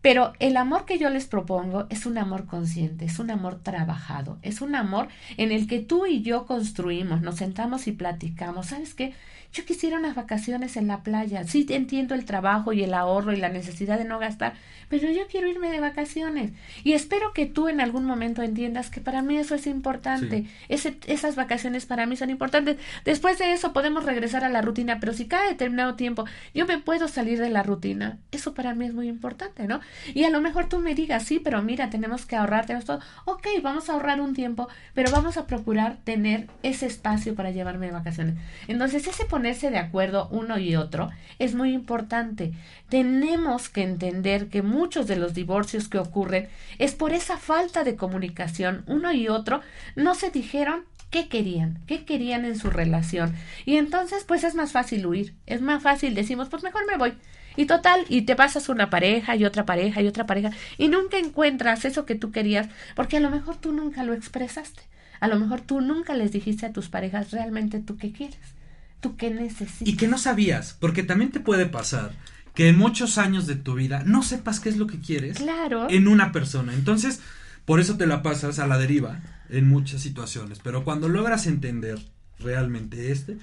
[0.00, 4.38] Pero el amor que yo les propongo es un amor consciente, es un amor trabajado,
[4.42, 8.66] es un amor en el que tú y yo construimos, nos sentamos y platicamos.
[8.66, 9.12] ¿Sabes qué?
[9.52, 11.42] Yo quisiera unas vacaciones en la playa.
[11.44, 14.52] Sí entiendo el trabajo y el ahorro y la necesidad de no gastar,
[14.90, 16.52] pero yo quiero irme de vacaciones.
[16.84, 20.42] Y espero que tú en algún momento entiendas que para mí eso es importante.
[20.42, 20.50] Sí.
[20.68, 22.76] Ese- esas vacaciones para mí son importantes.
[23.04, 26.78] Después de eso podemos regresar a la rutina, pero si cada determinado tiempo yo me
[26.78, 29.80] puedo salir de la rutina, eso para mí es muy importante, ¿no?
[30.14, 33.00] Y a lo mejor tú me digas, sí, pero mira, tenemos que ahorrar, tenemos todo.
[33.24, 37.86] Ok, vamos a ahorrar un tiempo, pero vamos a procurar tener ese espacio para llevarme
[37.86, 38.34] de vacaciones.
[38.68, 42.54] Entonces, ese ponerse de acuerdo uno y otro es muy importante.
[42.88, 46.48] Tenemos que entender que muchos de los divorcios que ocurren
[46.78, 48.82] es por esa falta de comunicación.
[48.88, 49.60] Uno y otro
[49.94, 53.32] no se dijeron qué querían, qué querían en su relación.
[53.64, 57.12] Y entonces, pues es más fácil huir, es más fácil, decimos, pues mejor me voy.
[57.54, 61.16] Y total, y te pasas una pareja y otra pareja y otra pareja y nunca
[61.16, 64.82] encuentras eso que tú querías, porque a lo mejor tú nunca lo expresaste.
[65.20, 68.57] A lo mejor tú nunca les dijiste a tus parejas realmente tú qué quieres,
[69.00, 69.86] tú qué necesitas.
[69.88, 72.12] Y que no sabías, porque también te puede pasar
[72.54, 75.86] que en muchos años de tu vida no sepas qué es lo que quieres Claro.
[75.90, 76.74] en una persona.
[76.74, 77.20] Entonces,
[77.64, 80.58] por eso te la pasas a la deriva en muchas situaciones.
[80.62, 81.98] Pero cuando logras entender
[82.40, 83.36] realmente este,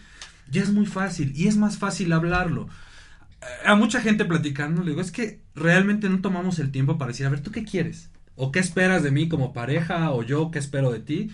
[0.50, 2.68] ya es muy fácil y es más fácil hablarlo.
[3.66, 7.26] A mucha gente platicando, le digo, es que realmente no tomamos el tiempo para decir,
[7.26, 8.10] a ver, ¿tú qué quieres?
[8.36, 10.12] ¿O qué esperas de mí como pareja?
[10.12, 11.32] ¿O yo qué espero de ti?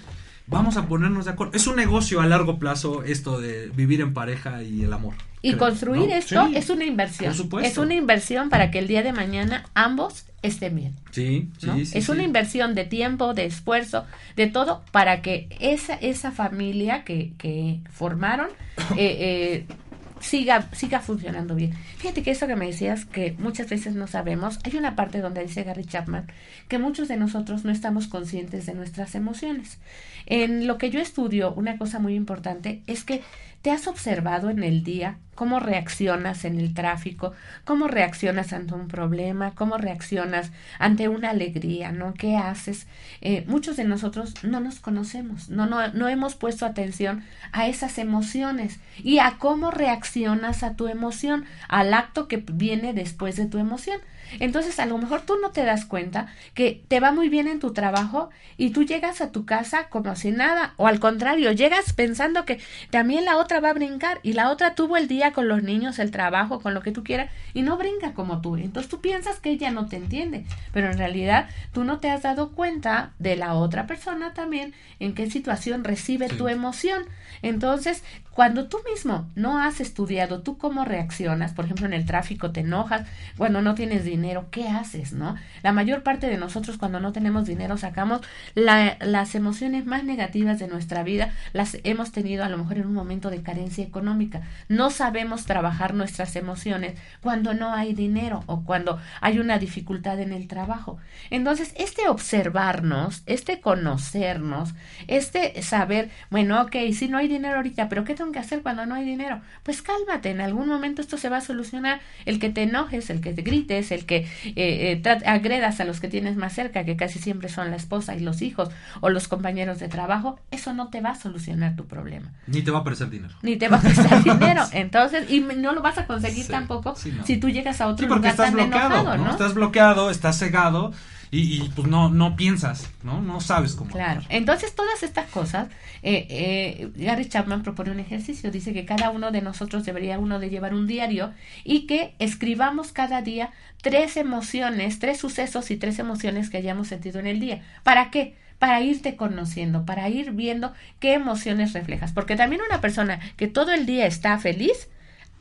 [0.52, 1.54] Vamos a ponernos de acuerdo.
[1.56, 5.14] Es un negocio a largo plazo esto de vivir en pareja y el amor.
[5.42, 6.16] Y creo, construir ¿no?
[6.16, 6.56] esto Sí.
[6.58, 7.30] es una inversión.
[7.30, 7.70] Por supuesto.
[7.70, 10.96] Es una inversión para que el día de mañana ambos estén bien.
[11.12, 11.76] Sí, sí, ¿no?
[11.78, 11.82] sí.
[11.98, 12.12] es sí.
[12.12, 17.80] una inversión de tiempo, de esfuerzo, de todo, para que esa, esa familia que, que
[17.92, 18.50] formaron
[18.98, 19.76] eh, eh,
[20.22, 21.74] siga, siga funcionando bien.
[21.98, 25.44] Fíjate que eso que me decías, que muchas veces no sabemos, hay una parte donde
[25.44, 26.28] dice Gary Chapman
[26.68, 29.80] que muchos de nosotros no estamos conscientes de nuestras emociones.
[30.26, 33.22] En lo que yo estudio, una cosa muy importante es que
[33.62, 38.88] te has observado en el día cómo reaccionas en el tráfico, cómo reaccionas ante un
[38.88, 42.14] problema, cómo reaccionas ante una alegría, ¿no?
[42.14, 42.86] ¿Qué haces?
[43.22, 47.98] Eh, muchos de nosotros no nos conocemos, no, no, no hemos puesto atención a esas
[47.98, 53.58] emociones y a cómo reaccionas a tu emoción, al acto que viene después de tu
[53.58, 54.00] emoción.
[54.40, 57.60] Entonces, a lo mejor tú no te das cuenta que te va muy bien en
[57.60, 61.94] tu trabajo y tú llegas a tu casa como si nada, o al contrario, llegas
[61.94, 65.48] pensando que también la otra va a brincar y la otra tuvo el día con
[65.48, 68.56] los niños, el trabajo, con lo que tú quieras y no brinca como tú.
[68.56, 72.24] Entonces tú piensas que ella no te entiende, pero en realidad tú no te has
[72.24, 77.04] dado cuenta de la otra persona también en qué situación recibe tu emoción.
[77.42, 82.52] Entonces, cuando tú mismo no has estudiado tú cómo reaccionas, por ejemplo, en el tráfico
[82.52, 83.06] te enojas,
[83.38, 85.36] cuando no tienes dinero, ¿qué haces, no?
[85.64, 88.22] La mayor parte de nosotros cuando no tenemos dinero sacamos
[88.56, 92.94] las emociones más negativas de nuestra vida, las hemos tenido a lo mejor en un
[92.94, 94.42] momento de carencia económica.
[94.70, 100.32] No sabemos trabajar nuestras emociones cuando no hay dinero o cuando hay una dificultad en
[100.32, 100.98] el trabajo.
[101.30, 104.74] Entonces, este observarnos, este conocernos,
[105.08, 108.86] este saber, bueno, ok, si no hay dinero ahorita, pero ¿qué tengo que hacer cuando
[108.86, 109.42] no hay dinero?
[109.64, 112.02] Pues cálmate, en algún momento esto se va a solucionar.
[112.26, 116.00] El que te enojes, el que te grites, el que eh, eh agredas a los
[116.00, 118.70] que tienes más cerca, que casi siempre son la esposa y los hijos
[119.02, 122.32] o los compañeros de trabajo, eso no te va a solucionar tu problema.
[122.48, 123.34] Ni te va a aparecer dinero.
[123.42, 124.64] Ni te va a prestar dinero.
[124.72, 128.32] Entonces, y no lo vas a conseguir tampoco si tú llegas a otro porque lugar
[128.32, 129.32] estás tan bloqueado, enojado, ¿no?
[129.32, 130.92] Estás bloqueado, estás cegado
[131.32, 133.22] y, y, pues no, no piensas, ¿no?
[133.22, 133.90] No sabes cómo.
[133.90, 134.22] Claro.
[134.28, 135.70] Entonces, todas estas cosas,
[136.04, 138.52] eh, eh, Gary Chapman propone un ejercicio.
[138.52, 142.92] Dice que cada uno de nosotros debería uno de llevar un diario y que escribamos
[142.92, 147.62] cada día tres emociones, tres sucesos y tres emociones que hayamos sentido en el día.
[147.84, 148.36] ¿Para qué?
[148.62, 152.12] para irte conociendo, para ir viendo qué emociones reflejas.
[152.12, 154.88] Porque también una persona que todo el día está feliz,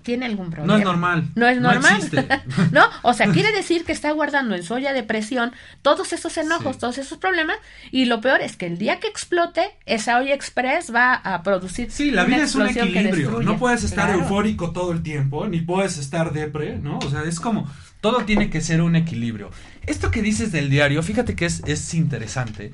[0.02, 0.72] tiene algún problema.
[0.74, 1.28] No es normal.
[1.34, 2.00] No es normal.
[2.12, 6.12] No, no, o sea, quiere decir que está guardando en su olla de presión todos
[6.12, 6.80] esos enojos, Sí.
[6.80, 7.56] todos esos problemas,
[7.90, 11.90] y lo peor es que el día que explote, esa olla express va a producir
[11.90, 13.40] Sí, la una vida es un equilibrio.
[13.42, 14.22] No puedes estar Claro.
[14.22, 16.98] eufórico todo el tiempo, ni puedes estar depre, ¿no?
[16.98, 19.50] O sea, es como, todo tiene que ser un equilibrio.
[19.86, 22.72] Esto que dices del diario, fíjate que es, es interesante.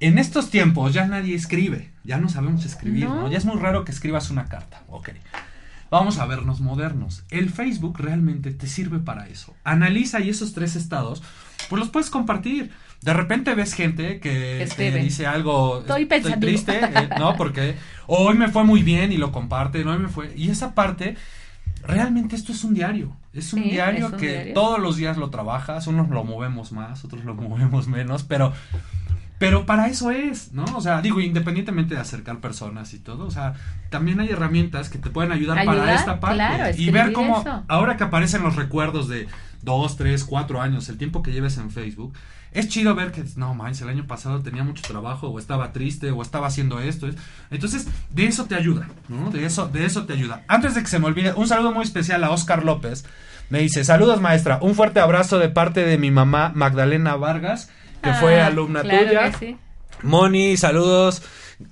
[0.00, 3.22] En estos tiempos ya nadie escribe, ya no sabemos escribir, ¿no?
[3.22, 3.30] No.
[3.30, 5.10] Ya es muy raro que escribas una carta, ok.
[5.92, 7.22] Vamos a vernos modernos.
[7.30, 9.54] El Facebook realmente te sirve para eso.
[9.62, 11.22] Analiza y esos tres estados,
[11.68, 12.70] pues los puedes compartir.
[13.02, 16.40] De repente ves gente que te dice algo Estoy pensativo.
[16.40, 17.36] triste, eh, ¿no?
[17.36, 17.76] Porque
[18.06, 20.32] hoy me fue muy bien y lo comparten, hoy me fue.
[20.34, 21.16] Y esa parte,
[21.86, 23.14] realmente esto es un diario.
[23.34, 24.54] Es un Sí, diario es un que diario.
[24.54, 28.54] todos los días lo trabajas, unos lo movemos más, otros lo movemos menos, pero
[29.42, 30.64] pero para eso es, ¿no?
[30.76, 33.54] O sea, digo, independientemente de acercar personas y todo, o sea,
[33.90, 36.36] también hay herramientas que te pueden ayudar, para esta parte.
[36.36, 37.64] claro, y ver cómo, eso.
[37.66, 39.26] ahora que aparecen los recuerdos de
[39.62, 42.14] dos, tres, cuatro años, el tiempo que lleves en Facebook,
[42.52, 46.10] es chido ver que, no, manches, el año pasado tenía mucho trabajo, o estaba triste,
[46.12, 47.08] o estaba haciendo esto.
[47.08, 47.16] es-
[47.50, 49.30] Entonces, de eso te ayuda, ¿no?
[49.30, 50.42] De eso, de eso te ayuda.
[50.48, 53.04] Antes de que se me olvide, un saludo muy especial a Oscar López.
[53.50, 57.70] Me dice, saludos maestra, un fuerte abrazo de parte de mi mamá Magdalena Vargas,
[58.02, 59.32] que fue Ah, alumna claro tuya.
[59.38, 59.56] sí.
[60.02, 61.22] Moni, saludos.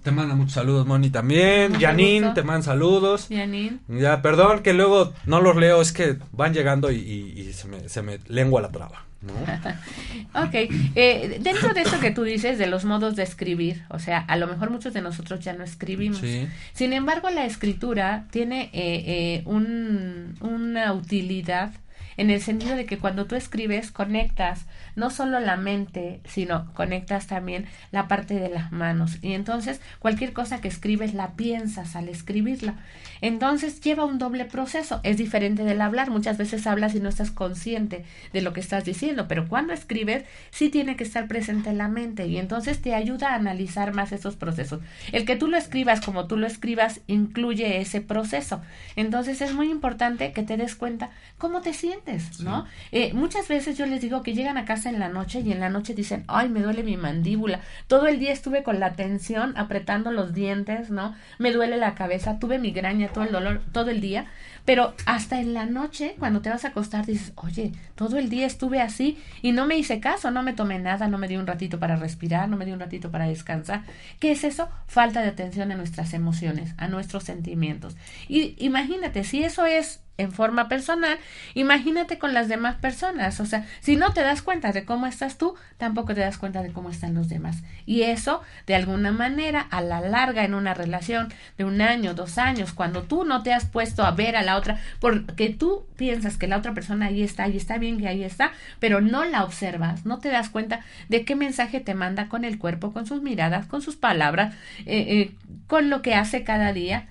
[0.04, 1.74] Te manda muchos saludos, Moni, también.
[1.80, 3.26] Janine, te manda saludos.
[3.28, 3.78] Janine.
[3.88, 7.66] Ya, perdón que luego no los leo, es que van llegando y, y- y se,
[7.66, 9.04] me, se me lengua la traba.
[9.22, 9.32] ¿no?
[10.46, 10.54] Ok,
[10.94, 14.36] eh, dentro de eso que tú dices de los modos de escribir, o sea, a
[14.36, 16.18] lo mejor muchos de nosotros ya no escribimos.
[16.20, 16.46] Sí.
[16.72, 21.72] Sin embargo, la escritura tiene eh, eh, un- una utilidad
[22.16, 24.66] en el sentido de que cuando tú escribes conectas
[25.00, 29.18] no solo la mente, sino conectas también la parte de las manos.
[29.22, 32.76] Y entonces cualquier cosa que escribes la piensas al escribirla.
[33.22, 35.00] Entonces lleva un doble proceso.
[35.02, 36.10] Es diferente del hablar.
[36.10, 40.24] Muchas veces hablas y no estás consciente de lo que estás diciendo, pero cuando escribes
[40.50, 44.12] sí tiene que estar presente en la mente y entonces te ayuda a analizar más
[44.12, 44.80] esos procesos.
[45.12, 48.60] El que tú lo escribas como tú lo escribas incluye ese proceso.
[48.96, 52.66] Entonces es muy importante que te des cuenta cómo te sientes, ¿no?
[52.92, 55.60] Eh, muchas veces yo les digo que llegan a casa en la noche y en
[55.60, 57.60] la noche dicen, ay, me duele mi mandíbula.
[57.86, 61.14] Todo el día estuve con la tensión apretando los dientes, ¿no?
[61.38, 64.26] Me duele la cabeza, tuve migraña, todo el dolor, todo el día.
[64.64, 68.46] Pero hasta en la noche, cuando te vas a acostar, dices, oye, todo el día
[68.46, 71.46] estuve así y no me hice caso, no me tomé nada, no me di un
[71.46, 73.84] ratito para respirar, no me di un ratito para descansar.
[74.18, 74.68] ¿Qué es eso?
[74.86, 77.96] Falta de atención a nuestras emociones, a nuestros sentimientos.
[78.28, 81.18] Y imagínate, si eso es en forma personal,
[81.54, 83.40] imagínate con las demás personas.
[83.40, 86.62] O sea, si no te das cuenta de cómo estás tú, tampoco te das cuenta
[86.62, 87.62] de cómo están los demás.
[87.86, 92.38] Y eso, de alguna manera, a la larga en una relación de un año, dos
[92.38, 96.36] años, cuando tú no te has puesto a ver a la otra, porque tú piensas
[96.36, 99.44] que la otra persona ahí está y está bien que ahí está, pero no la
[99.44, 103.22] observas, no te das cuenta de qué mensaje te manda con el cuerpo, con sus
[103.22, 104.54] miradas, con sus palabras,
[104.86, 105.34] eh, eh,
[105.66, 107.08] con lo que hace cada día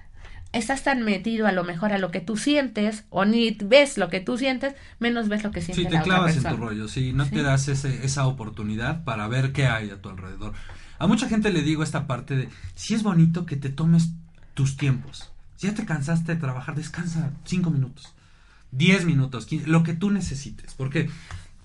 [0.52, 4.10] estás tan metido a lo mejor a lo que tú sientes o ni ves lo
[4.10, 6.58] que tú sientes, menos ves lo que siente Sí, te la otra clavas en tu
[6.58, 10.54] rollo, sí, no te das ese, esa oportunidad para ver qué hay a tu alrededor.
[10.98, 14.10] A mucha gente le digo esta parte de, si es bonito que te tomes
[14.54, 15.32] tus tiempos.
[15.56, 18.14] Si ya te cansaste de trabajar, descansa cinco minutos,
[18.72, 21.10] diez minutos, 15, lo que tú necesites, porque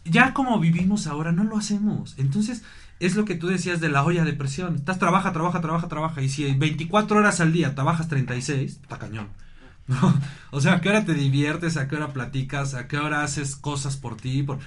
[0.05, 2.15] ya como vivimos ahora no lo hacemos.
[2.19, 2.63] Entonces,
[3.01, 4.77] es lo que tú decías de la olla de presión.
[4.77, 6.23] Estás trabaja, trabaja, trabaja, trabaja.
[6.23, 9.29] Y si 24 horas al día trabajas 36, está cañón.
[9.87, 10.15] ¿no?
[10.51, 11.77] O sea, ¿a qué hora te diviertes?
[11.77, 12.75] ¿A qué hora platicas?
[12.75, 14.43] ¿A qué hora haces cosas por ti?
[14.43, 14.59] Por...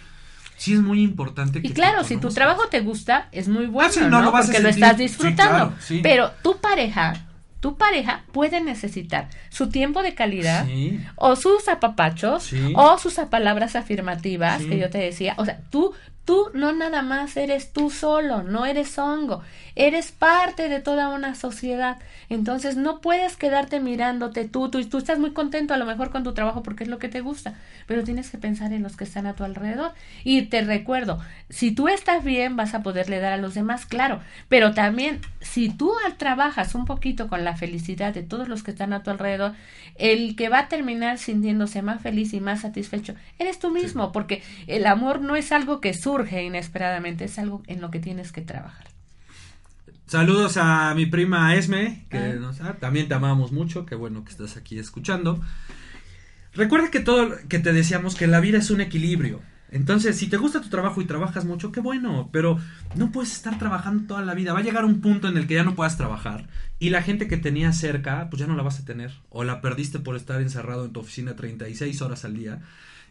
[0.57, 3.89] Sí es muy importante que Y claro, si tu trajo te gusta, es muy bueno,
[3.89, 4.09] Ah, sí, ¿no?
[4.09, 5.49] no lo vas a Porque lo estás Sí, disfrutando.
[5.67, 5.99] claro, sí.
[6.03, 7.13] Pero tu pareja,
[7.59, 10.99] tu pareja puede necesitar su tiempo de calidad Sí.
[11.15, 12.73] o sus apapachos Sí.
[12.75, 14.69] o sus palabras afirmativas Sí.
[14.69, 15.33] que yo te decía.
[15.37, 15.93] O sea, tú
[16.27, 19.41] tú no nada más eres tú solo, no eres hongo,
[19.75, 21.99] eres parte de toda una sociedad.
[22.27, 26.25] Entonces no puedes quedarte mirándote tú, tú, tú estás muy contento a lo mejor con
[26.25, 29.05] tu trabajo porque es lo que te gusta, pero tienes que pensar en los que
[29.05, 29.93] están a tu alrededor.
[30.25, 34.19] Y te recuerdo, si tú estás bien vas a poderle dar a los demás, claro,
[34.49, 38.91] pero también si tú trabajas un poquito con la felicidad de todos los que están
[38.91, 39.53] a tu alrededor,
[39.95, 44.43] el que va a terminar sintiéndose más feliz y más satisfecho eres tú mismo, porque
[44.67, 48.41] el amor no es algo que surge inesperadamente, es algo en lo que tienes que
[48.41, 48.87] trabajar.
[50.07, 52.33] Saludos a mi prima Esme, que Ah.
[52.39, 55.41] nos- ah, también te amamos mucho, qué bueno que estás aquí escuchando.
[56.53, 59.41] Recuerda que todo, que te decíamos que la vida es un equilibrio.
[59.69, 62.57] Entonces, si te gusta tu trabajo y trabajas mucho, qué bueno, pero
[62.95, 64.53] no puedes estar trabajando toda la vida.
[64.53, 66.47] Va a llegar un punto en el que ya no puedas trabajar
[66.79, 69.11] y la gente que tenías cerca, pues ya no la vas a tener.
[69.29, 72.61] O la perdiste por estar encerrado en tu oficina 36 horas al día.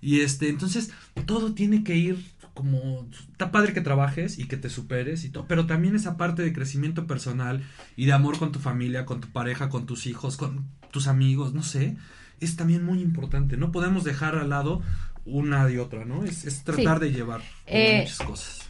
[0.00, 0.90] Y este, entonces,
[1.26, 2.24] todo tiene que ir
[2.56, 6.42] como, está padre que trabajes y que te superes y todo, pero también esa parte
[6.42, 7.62] de crecimiento personal
[7.96, 11.52] y de amor con tu familia, con tu pareja, con tus hijos, con tus amigos,
[11.52, 11.96] no sé,
[12.40, 13.56] es también muy importante.
[13.56, 14.82] No podemos dejar al lado
[15.26, 16.24] una y otra, ¿no?
[16.24, 18.68] Es, es tratar de llevar Eh, muchas cosas.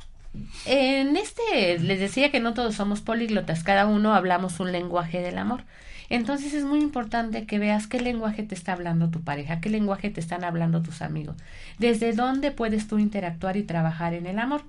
[0.66, 5.38] En este les decía que no todos somos políglotas, cada uno hablamos un lenguaje del
[5.38, 5.62] amor.
[6.08, 10.10] Entonces es muy importante que veas qué lenguaje te está hablando tu pareja, qué lenguaje
[10.10, 11.36] te están hablando tus amigos,
[11.78, 14.62] desde dónde puedes tú interactuar y trabajar en el amor.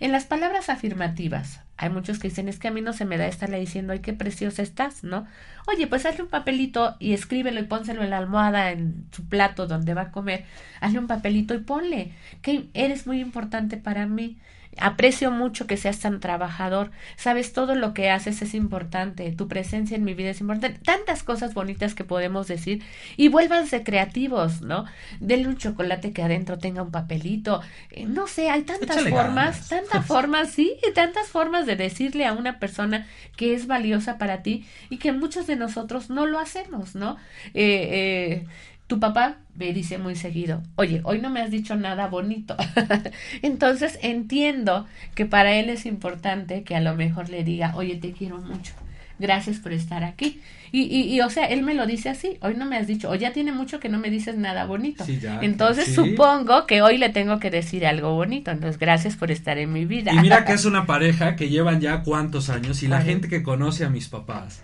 [0.00, 3.18] En las palabras afirmativas, hay muchos que dicen, es que a mí no se me
[3.18, 5.26] da estarle diciendo, ay, qué preciosa estás, ¿no?
[5.66, 9.66] Oye, pues hazle un papelito y escríbelo y pónselo en la almohada, en su plato
[9.66, 10.44] donde va a comer.
[10.80, 14.38] Hazle un papelito y ponle, que eres muy importante para mí.
[14.78, 16.90] Aprecio mucho que seas tan trabajador.
[17.16, 19.30] Sabes, todo lo que haces es importante.
[19.32, 20.78] Tu presencia en mi vida es importante.
[20.78, 22.82] Tantas cosas bonitas que podemos decir.
[23.16, 24.86] Y vuélvanse creativos, ¿no?
[25.20, 27.60] Denle un chocolate que adentro tenga un papelito.
[27.90, 32.32] Eh, no sé, hay tantas Échale formas, tantas formas, sí, tantas formas de decirle a
[32.32, 33.06] una persona
[33.36, 37.16] que es valiosa para ti y que muchos de nosotros no lo hacemos, ¿no?
[37.54, 38.46] Eh, eh,
[38.92, 42.54] tu papá me dice muy seguido, oye, hoy no me has dicho nada bonito.
[43.42, 48.12] Entonces entiendo que para él es importante que a lo mejor le diga, oye, te
[48.12, 48.74] quiero mucho.
[49.18, 50.42] Gracias por estar aquí.
[50.72, 53.08] Y, y, y, o sea, él me lo dice así, hoy no me has dicho,
[53.08, 55.06] o ya tiene mucho que no me dices nada bonito.
[55.06, 55.94] Sí, ya, Entonces sí.
[55.94, 58.50] supongo que hoy le tengo que decir algo bonito.
[58.50, 60.12] Entonces, gracias por estar en mi vida.
[60.12, 63.42] Y mira que es una pareja que llevan ya cuántos años y la gente que
[63.42, 64.62] conoce a mis papás.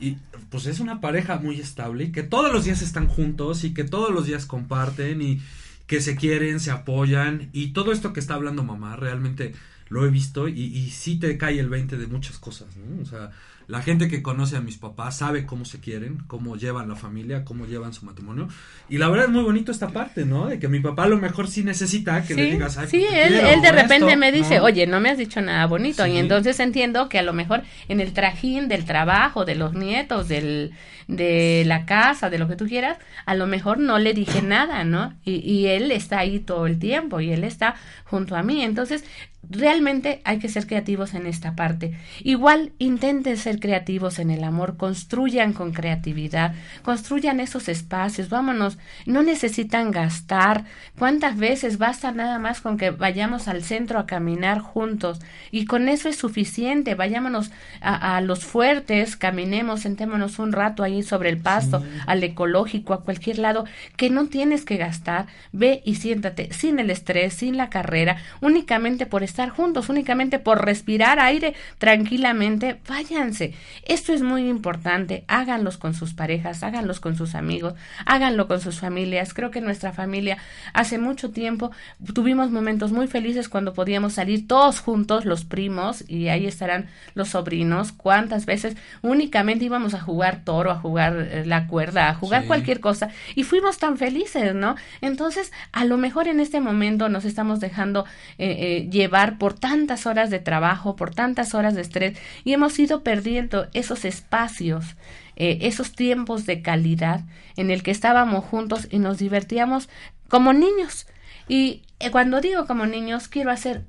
[0.00, 0.16] Y
[0.50, 4.12] pues es una pareja muy estable que todos los días están juntos y que todos
[4.12, 5.40] los días comparten y
[5.86, 9.54] que se quieren, se apoyan y todo esto que está hablando mamá realmente
[9.88, 13.02] lo he visto y, y sí te cae el 20 de muchas cosas, ¿no?
[13.02, 13.30] O sea,
[13.66, 17.44] la gente que conoce a mis papás sabe cómo se quieren, cómo llevan la familia,
[17.44, 18.48] cómo llevan su matrimonio.
[18.88, 20.46] Y la verdad es muy bonito esta parte, ¿no?
[20.46, 23.12] De que mi papá a lo mejor sí necesita que le digas, Ay, sí, pues,
[23.12, 24.64] él, quiero", él de repente esto, me dice, ¿no?
[24.64, 26.04] oye, no me has dicho nada bonito.
[26.04, 26.10] Sí.
[26.10, 30.28] Y entonces entiendo que a lo mejor en el trajín del trabajo, de los nietos,
[30.28, 30.72] del,
[31.08, 34.84] de la casa, de lo que tú quieras, a lo mejor no le dije nada,
[34.84, 35.14] ¿no?
[35.24, 38.62] Y, y él está ahí todo el tiempo y él está junto a mí.
[38.62, 39.04] Entonces,
[39.50, 41.96] realmente hay que ser creativos en esta parte.
[42.22, 49.22] Igual intenten ser creativos en el amor, construyan con creatividad, construyan esos espacios, vámonos, no
[49.22, 50.64] necesitan gastar.
[50.98, 55.20] ¿Cuántas veces basta nada más con que vayamos al centro a caminar juntos?
[55.50, 61.02] Y con eso es suficiente, vayámonos a, a los fuertes, caminemos, sentémonos un rato ahí
[61.02, 63.64] sobre el pasto, al ecológico, a cualquier lado,
[63.96, 69.06] que no tienes que gastar, ve y siéntate sin el estrés, sin la carrera, únicamente
[69.06, 73.43] por estar juntos únicamente por respirar aire tranquilamente, váyanse.
[73.82, 75.24] Esto es muy importante.
[75.28, 77.74] Háganlos con sus parejas, háganlos con sus amigos,
[78.06, 79.34] háganlo con sus familias.
[79.34, 80.38] Creo que nuestra familia
[80.72, 81.70] hace mucho tiempo
[82.14, 87.30] tuvimos momentos muy felices cuando podíamos salir todos juntos, los primos, y ahí estarán los
[87.30, 87.92] sobrinos.
[87.92, 92.80] ¿Cuántas veces únicamente íbamos a jugar toro, a jugar eh, la cuerda, a jugar cualquier
[92.80, 93.10] cosa?
[93.34, 94.76] Y fuimos tan felices, ¿no?
[95.00, 98.04] Entonces, a lo mejor en este momento nos estamos dejando
[98.38, 102.78] eh, eh, llevar por tantas horas de trabajo, por tantas horas de estrés, y hemos
[102.78, 103.33] ido perdiendo
[103.72, 104.96] esos espacios.
[105.36, 107.24] esos tiempos de calidad
[107.56, 109.88] en el que estábamos juntos y nos divertíamos
[110.28, 111.06] como niños.
[111.48, 111.82] Y
[112.12, 113.84] cuando digo como niños, quiero hacer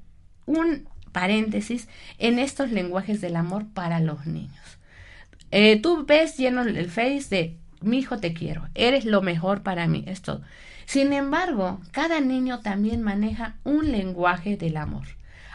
[0.46, 1.88] un paréntesis
[2.18, 4.80] en estos lenguajes del amor para los niños.
[5.52, 9.88] Eh, tú ves lleno el face de mi hijo te quiero, eres lo mejor para
[9.88, 10.42] mí, es todo.
[10.86, 15.06] Sin embargo, cada niño también maneja un lenguaje del amor.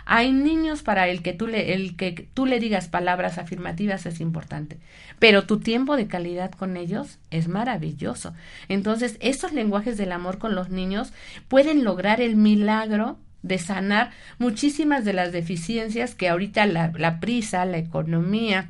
[0.05, 4.21] Hay niños para el que tú le, el que tú le digas palabras afirmativas es
[4.21, 4.79] importante,
[5.19, 8.35] pero tu tiempo de calidad con ellos es maravilloso.
[8.69, 11.13] Entonces, estos lenguajes del amor con los niños
[11.49, 17.65] pueden lograr el milagro de sanar muchísimas de las deficiencias que ahorita la, la prisa,
[17.65, 18.69] la economía,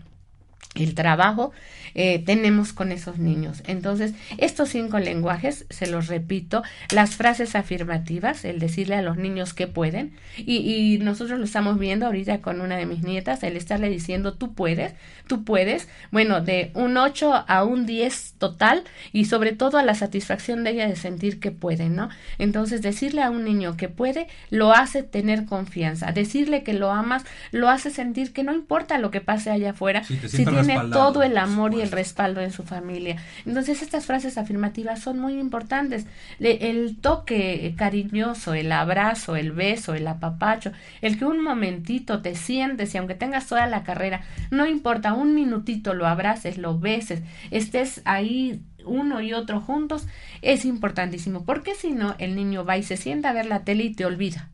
[0.74, 1.53] el trabajo
[1.95, 3.62] eh, tenemos con esos niños.
[3.66, 6.62] Entonces, estos cinco lenguajes, se los repito,
[6.93, 11.78] las frases afirmativas, el decirle a los niños que pueden, y, y, nosotros lo estamos
[11.78, 14.95] viendo ahorita con una de mis nietas, el estarle diciendo tú puedes,
[15.26, 19.95] tú puedes, bueno, de un 8 a un 10 total, y sobre todo a la
[19.95, 22.09] satisfacción de ella de sentir que puede, ¿no?
[22.38, 27.24] Entonces, decirle a un niño que puede, lo hace tener confianza, decirle que lo amas,
[27.53, 31.36] lo hace sentir que no importa lo que pase allá afuera, si tiene todo el
[31.38, 33.16] amor y el respaldo en su familia.
[33.47, 36.07] Entonces estas frases afirmativas son muy importantes.
[36.39, 42.95] el toque cariñoso, el abrazo, el beso, el apapacho, el que un momentito te sientes
[42.95, 48.03] y aunque tengas toda la carrera, no importa, un minutito lo abraces, lo beses, estés
[48.05, 50.07] ahí uno y otro juntos,
[50.43, 53.85] es importantísimo, porque si no, el niño va y se sienta a ver la tele
[53.85, 54.49] y te olvida.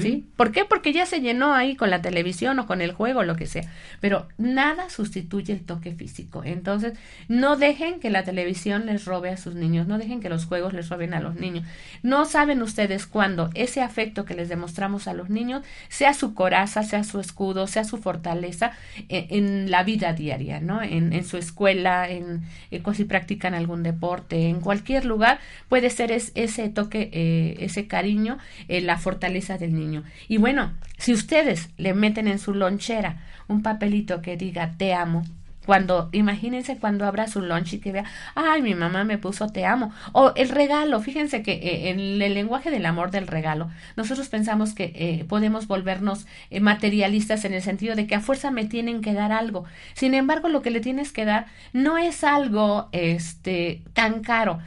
[0.00, 0.26] ¿Sí?
[0.36, 0.64] ¿Por qué?
[0.64, 3.64] Porque ya se llenó ahí con la televisión o con el juego, lo que sea.
[4.00, 6.42] Pero nada sustituye el toque físico.
[6.44, 6.94] Entonces,
[7.28, 10.72] no dejen que la televisión les robe a sus niños, no dejen que los juegos
[10.72, 11.64] les roben a los niños.
[12.02, 16.82] No saben ustedes cuándo ese afecto que les demostramos a los niños sea su coraza,
[16.82, 18.72] sea su escudo, sea su fortaleza
[19.08, 20.82] eh, en, la vida diaria, ¿no?
[20.82, 25.38] En, en su escuela, en, eh, si practican algún deporte, en cualquier lugar,
[25.68, 28.38] puede ser ese toque, eh, ese cariño,
[28.68, 29.85] la fortaleza del niño.
[30.28, 35.24] Y bueno, si ustedes le meten en su lonchera un papelito que diga te amo,
[35.66, 38.04] cuando, imagínense cuando abra su lunch y que vea,
[38.36, 39.92] ay, mi mamá me puso te amo.
[40.12, 44.74] O el regalo, fíjense que eh, en el lenguaje del amor del regalo, nosotros pensamos
[44.74, 49.00] que eh, podemos volvernos eh, materialistas en el sentido de que a fuerza me tienen
[49.00, 49.64] que dar algo.
[49.94, 54.60] Sin embargo, lo que le tienes que dar no es algo este, tan caro.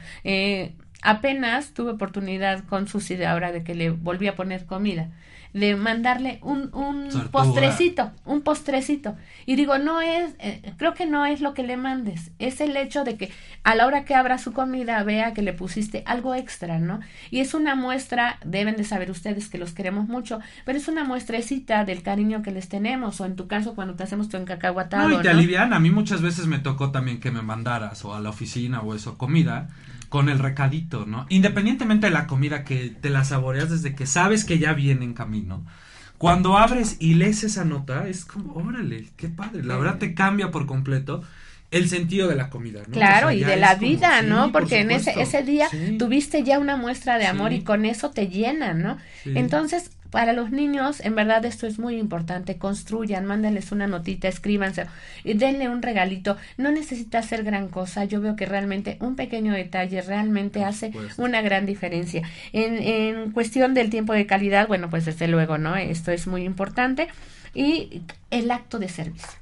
[1.02, 5.08] Apenas tuve oportunidad con Susi de ahora de que le volví a poner comida,
[5.54, 9.16] de mandarle un, un postrecito, un postrecito.
[9.46, 12.76] Y digo, no es, eh, creo que no es lo que le mandes, es el
[12.76, 13.32] hecho de que
[13.64, 17.00] a la hora que abra su comida vea que le pusiste algo extra, ¿no?
[17.30, 21.04] Y es una muestra, deben de saber ustedes que los queremos mucho, pero es una
[21.04, 25.08] muestrecita del cariño que les tenemos, o en tu caso cuando te hacemos tu encacahuatado.
[25.08, 28.14] No, y te alivian, a mí muchas veces me tocó también que me mandaras o
[28.14, 29.70] a la oficina o eso, comida
[30.10, 31.24] con el recadito, ¿no?
[31.30, 35.14] Independientemente de la comida que te la saboreas desde que sabes que ya viene en
[35.14, 35.64] camino.
[36.18, 39.62] Cuando abres y lees esa nota, es como, órale, qué padre.
[39.62, 41.22] La verdad te cambia por completo
[41.70, 42.92] el sentido de la comida, ¿no?
[42.92, 44.50] Claro, y de la vida, ¿no?
[44.50, 48.26] Porque en ese, ese día tuviste ya una muestra de amor y con eso te
[48.26, 48.98] llena, ¿no?
[49.24, 52.58] Entonces, para los niños, en verdad esto es muy importante.
[52.58, 54.86] Construyan, mándenles una notita, escríbanse
[55.24, 56.36] y denle un regalito.
[56.56, 58.04] No necesita hacer gran cosa.
[58.04, 62.22] Yo veo que realmente un pequeño detalle realmente hace una gran diferencia.
[62.52, 65.76] En, en cuestión del tiempo de calidad, bueno, pues desde luego, ¿no?
[65.76, 67.08] Esto es muy importante.
[67.54, 69.40] Y el acto de servicio.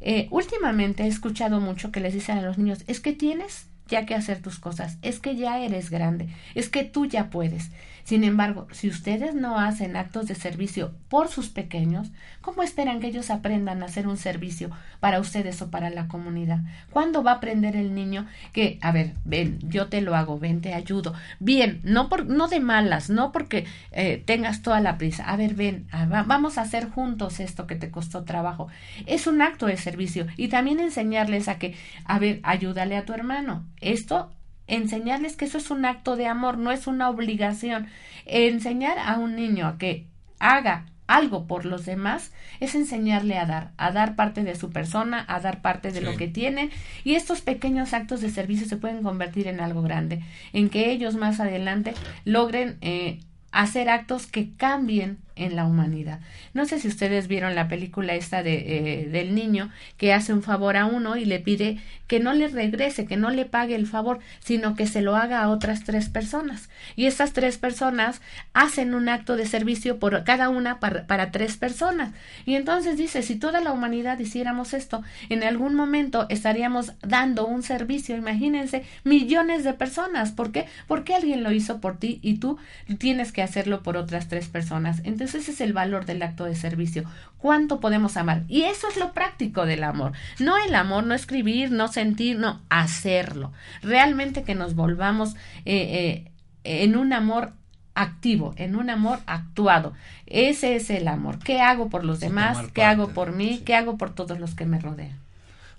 [0.00, 4.06] Eh, últimamente he escuchado mucho que les dicen a los niños, es que tienes ya
[4.06, 7.70] que hacer tus cosas, es que ya eres grande, es que tú ya puedes.
[8.10, 13.06] Sin embargo, si ustedes no hacen actos de servicio por sus pequeños, ¿cómo esperan que
[13.06, 16.58] ellos aprendan a hacer un servicio para ustedes o para la comunidad?
[16.90, 20.60] ¿Cuándo va a aprender el niño que, a ver, ven, yo te lo hago, ven,
[20.60, 21.14] te ayudo?
[21.38, 25.22] Bien, no, por, no de malas, no porque eh, tengas toda la prisa.
[25.30, 25.86] A ver, ven,
[26.26, 28.66] vamos a hacer juntos esto que te costó trabajo.
[29.06, 33.12] Es un acto de servicio y también enseñarles a que, a ver, ayúdale a tu
[33.12, 33.68] hermano.
[33.80, 34.32] Esto
[34.70, 37.88] enseñarles que eso es un acto de amor, no es una obligación.
[38.26, 40.06] Enseñar a un niño a que
[40.38, 45.24] haga algo por los demás es enseñarle a dar, a dar parte de su persona,
[45.26, 46.70] a dar parte de lo que tienen
[47.02, 51.16] y estos pequeños actos de servicio se pueden convertir en algo grande, en que ellos
[51.16, 51.94] más adelante
[52.24, 53.18] logren eh,
[53.50, 56.20] hacer actos que cambien en la humanidad.
[56.54, 60.42] No sé si ustedes vieron la película esta de, eh, del niño que hace un
[60.42, 63.86] favor a uno y le pide que no le regrese, que no le pague el
[63.86, 66.68] favor, sino que se lo haga a otras tres personas.
[66.96, 68.20] Y estas tres personas
[68.52, 72.12] hacen un acto de servicio por cada una para, para tres personas.
[72.46, 77.62] Y entonces dice, si toda la humanidad hiciéramos esto, en algún momento estaríamos dando un
[77.62, 80.32] servicio, imagínense, millones de personas.
[80.32, 80.66] ¿Por qué?
[80.88, 82.58] Porque alguien lo hizo por ti y tú
[82.98, 85.00] tienes que hacerlo por otras tres personas.
[85.04, 87.04] Entonces, ese es el valor del acto de servicio.
[87.38, 88.44] ¿Cuánto podemos amar?
[88.48, 90.12] Y eso es lo práctico del amor.
[90.38, 93.52] No el amor, no escribir, no sentir, no, hacerlo.
[93.82, 96.32] Realmente que nos volvamos eh, eh,
[96.64, 97.52] en un amor
[97.94, 99.94] activo, en un amor actuado.
[100.26, 101.38] Ese es el amor.
[101.38, 102.58] ¿Qué hago por los demás?
[102.72, 103.62] ¿Qué hago por mí?
[103.64, 105.18] ¿Qué hago por todos los que me rodean?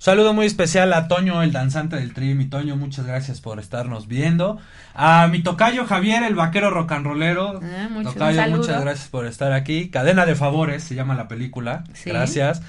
[0.02, 2.34] Saludo muy especial a Toño, el danzante del tri.
[2.34, 4.60] Mi Toño, muchas gracias por estarnos viendo.
[4.96, 7.60] A mi tocayo Javier, el vaquero rocanrolero.
[7.62, 9.92] Ah, tocayo, muchas gracias por estar aquí.
[9.92, 11.84] Cadena de favores, se llama la película.
[12.04, 12.64] Gracias.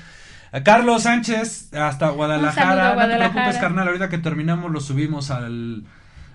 [0.52, 2.96] A Carlos Sánchez, hasta Guadalajara.
[2.96, 3.86] No te preocupes, carnal.
[3.88, 5.84] Ahorita que terminamos lo subimos al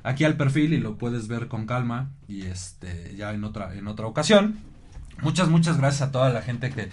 [0.01, 3.87] aquí al perfil y lo puedes ver con calma y este ya en otra en
[3.87, 4.57] otra ocasión.
[5.21, 6.89] Muchas muchas gracias a toda la gente que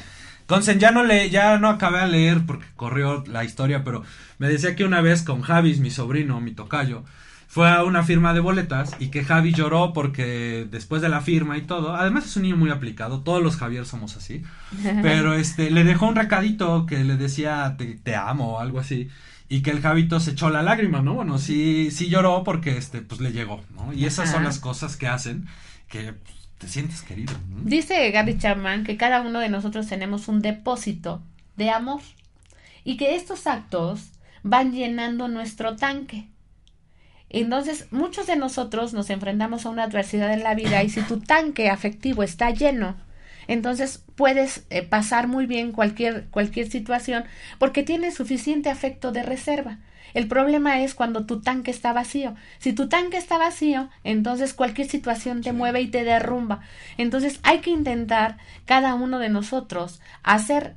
[0.47, 4.03] Consen, ya no le, ya no acabé a leer porque corrió la historia, pero
[4.39, 7.05] me decía que una vez con Javis, mi sobrino, mi tocayo,
[7.49, 11.57] fue a una firma de boletas y que Javi lloró porque después de la firma
[11.57, 14.43] y todo, además es un niño muy aplicado, todos los Javier somos así,
[15.03, 19.09] pero este, le dejó un recadito que le decía te, te amo o algo así
[19.49, 21.15] y que el Javito se echó la lágrima, ¿no?
[21.15, 23.93] Bueno, sí, sí lloró porque este, pues le llegó, ¿no?
[23.93, 25.47] Y esas son las cosas que hacen
[25.89, 26.15] que
[26.59, 27.35] te sientes querido.
[27.65, 31.23] Dice Gary Chapman que cada uno de nosotros tenemos un depósito
[31.57, 32.01] de amor
[32.85, 36.29] y que estos actos van llenando nuestro tanque.
[37.31, 41.19] Entonces, muchos de nosotros nos enfrentamos a una adversidad en la vida y si tu
[41.19, 42.97] tanque afectivo está lleno,
[43.49, 47.25] entonces puedes eh, pasar muy bien cualquier, cualquier situación
[47.59, 49.79] porque tienes suficiente afecto de reserva.
[50.15, 52.35] El problema es cuando tu tanque está vacío.
[52.59, 56.61] Si tu tanque está vacío, entonces cualquier situación te mueve y te derrumba.
[56.97, 60.77] Entonces hay que intentar cada uno de nosotros hacer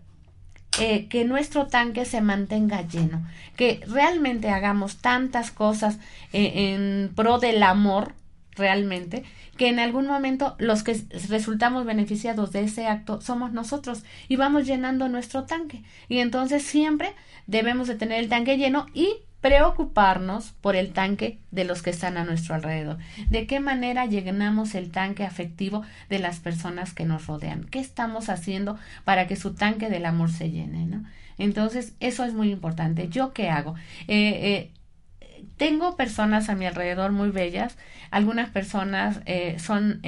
[0.79, 3.25] eh, que nuestro tanque se mantenga lleno,
[3.55, 5.97] que realmente hagamos tantas cosas
[6.33, 8.13] eh, en pro del amor,
[8.55, 9.23] realmente,
[9.57, 14.65] que en algún momento los que resultamos beneficiados de ese acto somos nosotros y vamos
[14.65, 15.83] llenando nuestro tanque.
[16.09, 17.13] Y entonces siempre
[17.47, 22.17] debemos de tener el tanque lleno y preocuparnos por el tanque de los que están
[22.17, 22.97] a nuestro alrededor.
[23.29, 27.65] ¿De qué manera llenamos el tanque afectivo de las personas que nos rodean?
[27.65, 30.85] ¿Qué estamos haciendo para que su tanque del amor se llene?
[30.85, 31.03] ¿no?
[31.37, 33.09] Entonces, eso es muy importante.
[33.09, 33.75] ¿Yo qué hago?
[34.07, 34.71] Eh,
[35.21, 37.77] eh, tengo personas a mi alrededor muy bellas.
[38.09, 40.01] Algunas personas eh, son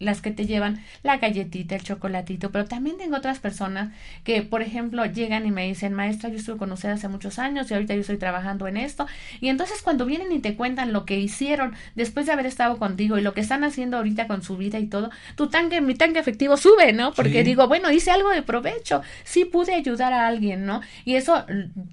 [0.00, 3.92] las que te llevan la galletita, el chocolatito, pero también tengo otras personas
[4.24, 7.70] que, por ejemplo, llegan y me dicen, maestra, yo estuve con usted hace muchos años
[7.70, 9.06] y ahorita yo estoy trabajando en esto.
[9.40, 13.18] Y entonces cuando vienen y te cuentan lo que hicieron después de haber estado contigo
[13.18, 16.18] y lo que están haciendo ahorita con su vida y todo, tu tanque, mi tanque
[16.18, 17.12] efectivo sube, ¿no?
[17.12, 20.80] Porque digo, bueno, hice algo de provecho, sí pude ayudar a alguien, ¿no?
[21.04, 21.46] Y eso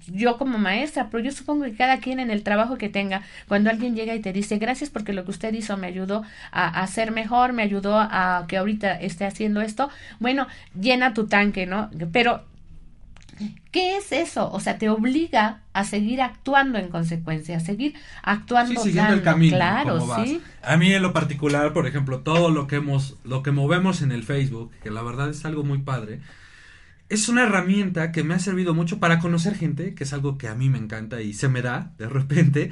[0.08, 3.70] yo como maestra, pero yo supongo que cada quien en el trabajo que tenga, cuando
[3.70, 6.86] alguien llega y te dice, gracias porque lo que usted hizo me ayudó a, a
[6.86, 9.90] ser mejor, me ayudó a que ahorita esté haciendo esto,
[10.20, 10.46] bueno,
[10.78, 11.90] llena tu tanque, ¿no?
[12.12, 12.44] Pero
[13.70, 14.50] ¿Qué es eso?
[14.52, 19.22] O sea, te obliga a seguir actuando en consecuencia, a seguir actuando sí, siguiendo el
[19.22, 19.56] camino.
[19.56, 20.40] Claro, sí.
[20.62, 24.12] A mí en lo particular, por ejemplo, todo lo que hemos, lo que movemos en
[24.12, 26.20] el Facebook, que la verdad es algo muy padre,
[27.08, 30.48] es una herramienta que me ha servido mucho para conocer gente, que es algo que
[30.48, 32.70] a mí me encanta y se me da de repente.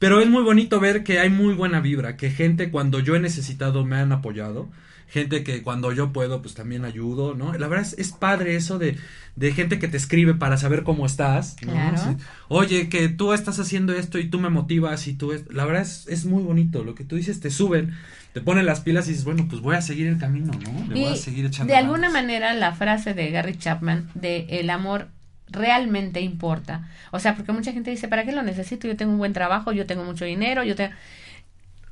[0.00, 3.20] Pero es muy bonito ver que hay muy buena vibra, que gente cuando yo he
[3.20, 4.70] necesitado me han apoyado,
[5.08, 7.52] gente que cuando yo puedo pues también ayudo, ¿no?
[7.52, 8.96] La verdad es, padre eso de,
[9.36, 12.16] de, gente que te escribe para saber cómo estás, ¿no?
[12.48, 15.32] Oye, que tú estás haciendo esto y tú me motivas y tú...
[15.32, 17.92] Es, la verdad es, es muy bonito, lo que tú dices te suben,
[18.32, 20.94] te ponen las pilas y dices, bueno, pues voy a seguir el camino, ¿no?
[20.94, 24.70] Le voy a seguir echando De alguna manera la frase de Gary Chapman de el
[24.70, 25.08] amor
[25.50, 26.88] realmente importa.
[27.10, 28.88] O sea, porque mucha gente dice, ¿para qué lo necesito?
[28.88, 30.92] Yo tengo un buen trabajo, yo tengo mucho dinero, yo tengo...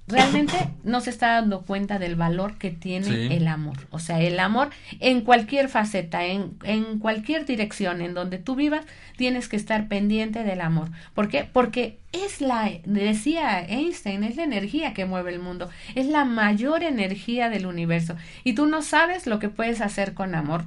[0.07, 3.29] realmente no se está dando cuenta del valor que tiene Sí.
[3.31, 3.77] el amor.
[3.91, 8.87] O sea, el amor en cualquier faceta, en, en cualquier dirección en donde tú vivas,
[9.17, 10.89] tienes que estar pendiente del amor.
[11.15, 11.45] ¿Por qué?
[11.53, 16.83] Porque es la, decía Einstein, es la energía que mueve el mundo, es la mayor
[16.85, 18.17] energía del universo.
[18.45, 20.65] Y tú no sabes lo que puedes hacer con amor.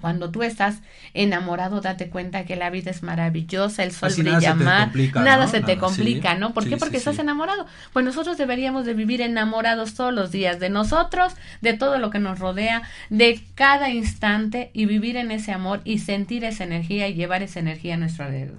[0.00, 0.80] Cuando tú estás
[1.14, 4.64] enamorado, date cuenta que la vida es maravillosa, el sol Así nada brilla se te
[4.64, 5.48] más, complica, nada ¿no?
[5.48, 6.38] se te Nada, complica, sí.
[6.38, 6.54] ¿no?
[6.54, 6.76] ¿Por Sí, qué?
[6.76, 7.66] sí, Porque estás enamorado.
[7.92, 12.20] Pues nosotros deberíamos de vivir enamorados todos los días de nosotros, de todo lo que
[12.20, 17.14] nos rodea, de cada instante y vivir en ese amor y sentir esa energía y
[17.14, 18.58] llevar esa energía a nuestro alrededor.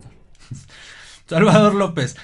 [1.27, 2.17] Salvador López.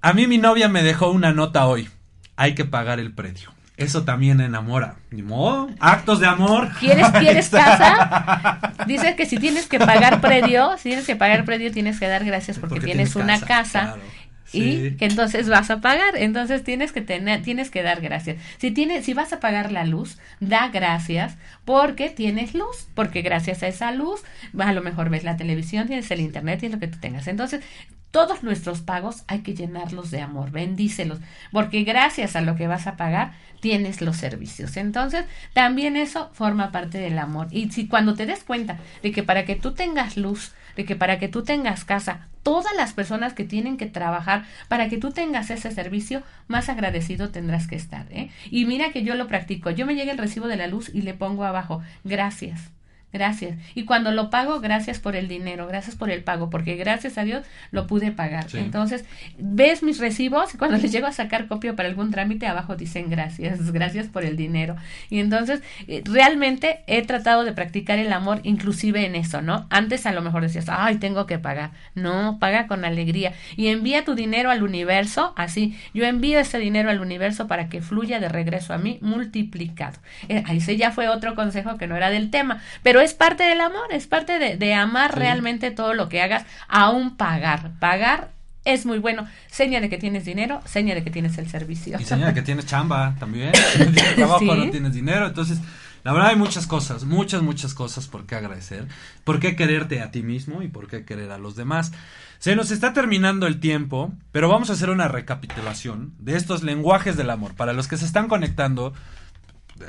[0.00, 1.88] A mí mi novia me dejó una nota hoy.
[2.36, 3.52] Hay que pagar el predio.
[3.78, 4.96] Eso también enamora.
[5.12, 5.70] Ni modo.
[5.78, 6.68] Actos de amor.
[6.80, 8.74] ¿Quieres, quieres casa?
[8.86, 12.24] Dice que si tienes que pagar predio, si tienes que pagar predio, tienes que dar
[12.24, 13.80] gracias porque, Porque tienes, tienes una casa, casa.
[13.94, 14.02] claro.
[14.50, 18.38] Y que entonces vas a pagar, entonces tienes que tener, tienes que dar gracias.
[18.56, 23.62] Si tienes, si vas a pagar la luz, da gracias porque tienes luz, porque gracias
[23.62, 24.22] a esa luz,
[24.58, 27.28] a lo mejor ves la televisión, tienes el internet, tienes lo que tú tengas.
[27.28, 27.62] Entonces,
[28.10, 31.20] todos nuestros pagos hay que llenarlos de amor, bendícelos,
[31.52, 34.76] porque gracias a lo que vas a pagar tienes los servicios.
[34.76, 37.48] Entonces, también eso forma parte del amor.
[37.50, 40.96] Y si cuando te des cuenta de que para que tú tengas luz, de que
[40.96, 45.10] para que tú tengas casa, todas las personas que tienen que trabajar para que tú
[45.10, 48.06] tengas ese servicio, más agradecido tendrás que estar.
[48.10, 48.30] ¿eh?
[48.50, 49.70] Y mira que yo lo practico.
[49.70, 52.70] Yo me llega el recibo de la luz y le pongo abajo, gracias.
[53.10, 53.56] Gracias.
[53.74, 57.24] Y cuando lo pago, gracias por el dinero, gracias por el pago, porque gracias a
[57.24, 58.50] Dios lo pude pagar.
[58.50, 58.58] Sí.
[58.58, 59.06] Entonces,
[59.38, 63.08] ves mis recibos y cuando les llego a sacar copia para algún trámite, abajo dicen
[63.08, 64.76] gracias, gracias por el dinero.
[65.08, 69.66] Y entonces, eh, realmente he tratado de practicar el amor inclusive en eso, ¿no?
[69.70, 71.70] Antes a lo mejor decías, ay, tengo que pagar.
[71.94, 73.32] No, paga con alegría.
[73.56, 75.78] Y envía tu dinero al universo, así.
[75.94, 79.98] Yo envío ese dinero al universo para que fluya de regreso a mí multiplicado.
[80.28, 83.44] Eh, ahí sí ya fue otro consejo que no era del tema, pero es parte
[83.44, 85.18] del amor, es parte de, de amar Sí.
[85.20, 87.72] realmente todo lo que hagas, aún pagar.
[87.80, 88.30] Pagar
[88.64, 89.26] es muy bueno.
[89.50, 91.98] Seña de que tienes dinero, seña de que tienes el servicio.
[92.00, 93.52] Y señala que tienes chamba también.
[93.72, 94.46] Si no tienes trabajo, Sí.
[94.46, 95.26] no tienes dinero.
[95.26, 95.58] Entonces,
[96.04, 98.86] la verdad hay muchas cosas, muchas, muchas cosas por qué agradecer.
[99.24, 101.92] Por qué quererte a ti mismo y por qué querer a los demás.
[102.38, 107.16] Se nos está terminando el tiempo, pero vamos a hacer una recapitulación de estos lenguajes
[107.16, 107.54] del amor.
[107.54, 108.92] Para los que se están conectando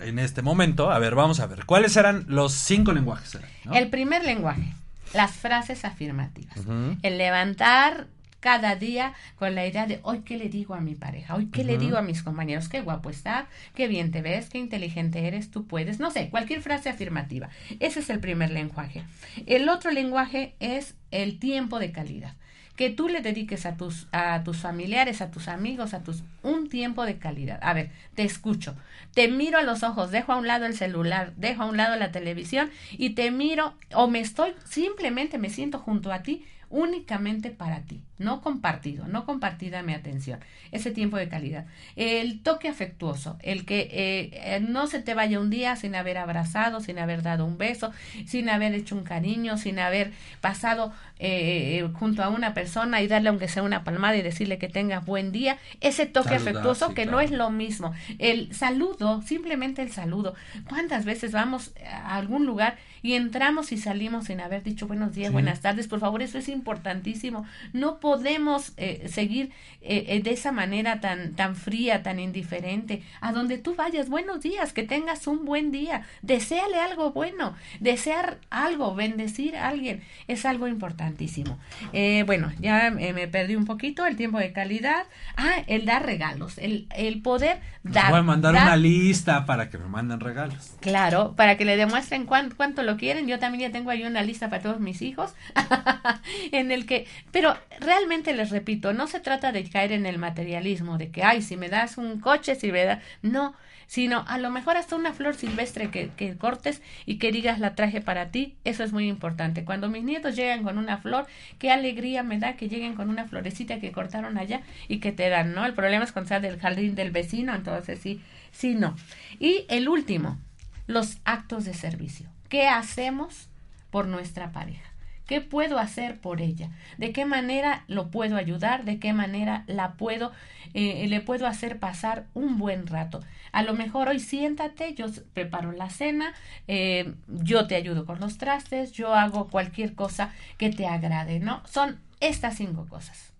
[0.04, 1.66] en este momento, a ver, vamos a ver.
[1.66, 3.36] ¿Cuáles eran los cinco lenguajes?
[3.36, 3.74] Eran, no?
[3.74, 4.74] El primer lenguaje,
[5.14, 6.58] las frases afirmativas.
[7.02, 8.08] El levantar
[8.40, 11.64] cada día con la idea de hoy qué le digo a mi pareja, hoy qué
[11.64, 15.52] le digo a mis compañeros, qué guapo está, qué bien te ves, qué inteligente eres,
[15.52, 17.50] tú puedes, no sé, cualquier frase afirmativa.
[17.80, 19.04] Ese es el primer lenguaje.
[19.46, 22.34] El otro lenguaje es el tiempo de calidad.
[22.80, 26.70] Que tú le dediques a tus, a tus familiares, a tus amigos, a tus un
[26.70, 27.60] tiempo de calidad.
[27.62, 28.74] A ver, te escucho,
[29.14, 31.98] te miro a los ojos, dejo a un lado el celular, dejo a un lado
[31.98, 37.50] la televisión y te miro o me estoy, simplemente me siento junto a ti únicamente
[37.50, 40.40] para ti, no compartido, no compartida mi atención,
[40.72, 41.66] ese tiempo de calidad.
[41.96, 46.18] El toque afectuoso, el que eh, eh, no se te vaya un día sin haber
[46.18, 47.92] abrazado, sin haber dado un beso,
[48.28, 50.12] sin haber hecho un cariño, sin haber
[50.42, 54.70] pasado eh, junto a una persona y darle aunque sea una palmada y decirle que
[54.70, 57.94] tenga buen día, ese toque Saludar, afectuoso sí, que no es lo mismo.
[58.20, 60.36] El saludo, simplemente el saludo.
[60.68, 65.28] ¿Cuántas veces vamos a algún lugar y entramos y salimos sin haber dicho buenos días,
[65.30, 65.34] Sí.
[65.34, 65.88] buenas tardes?
[65.88, 67.46] Por favor, eso es importantísimo.
[67.74, 69.52] No podemos eh, seguir
[69.82, 73.02] eh, eh, de esa manera tan, tan fría, tan indiferente.
[73.22, 76.04] A donde tú vayas, buenos días, que tengas un buen día.
[76.22, 81.58] Deseale algo bueno, desear algo, bendecir a alguien, es algo importantísimo.
[81.94, 85.04] Eh, bueno, ya eh, me perdí un poquito el tiempo de calidad.
[85.38, 88.12] Ah, el dar regalos, el, el poder dar.
[88.12, 90.74] voy a mandar dar- una lista para que me manden regalos.
[90.82, 93.28] Claro, para que le demuestren cuán- cuánto lo quieren.
[93.28, 95.34] Yo también ya tengo ahí una lista para todos mis hijos.
[96.52, 100.98] en el que, pero realmente les repito, no se trata de caer en el materialismo,
[100.98, 103.04] de que, ay, si me das un coche, si me das.
[103.22, 103.56] No,
[103.90, 107.74] sino a lo mejor hasta una flor silvestre que, que cortes y que digas la
[107.74, 108.56] traje para ti.
[108.64, 109.66] Eso es muy importante.
[109.66, 111.26] Cuando mis nietos llegan con una flor,
[111.58, 115.28] qué alegría me da que lleguen con una florecita que cortaron allá y que te
[115.30, 115.66] dan, ¿no?
[115.66, 118.22] El problema es cuando sea del jardín del vecino, entonces sí,
[118.52, 118.96] sí, no.
[119.40, 120.38] Y el último,
[120.86, 122.30] los actos de servicio.
[122.48, 123.50] ¿Qué hacemos
[123.90, 124.89] por nuestra pareja?
[125.30, 126.70] ¿Qué puedo hacer por ella?
[126.98, 128.84] ¿De qué manera lo puedo ayudar?
[128.84, 130.32] ¿De qué manera la puedo,
[130.74, 133.22] eh, le puedo hacer pasar un buen rato?
[133.52, 136.34] A lo mejor hoy siéntate, yo preparo la cena,
[136.68, 141.62] eh, yo te ayudo con los trastes, yo hago cualquier cosa que te agrade, ¿no?
[141.68, 143.32] Son estas cinco cosas.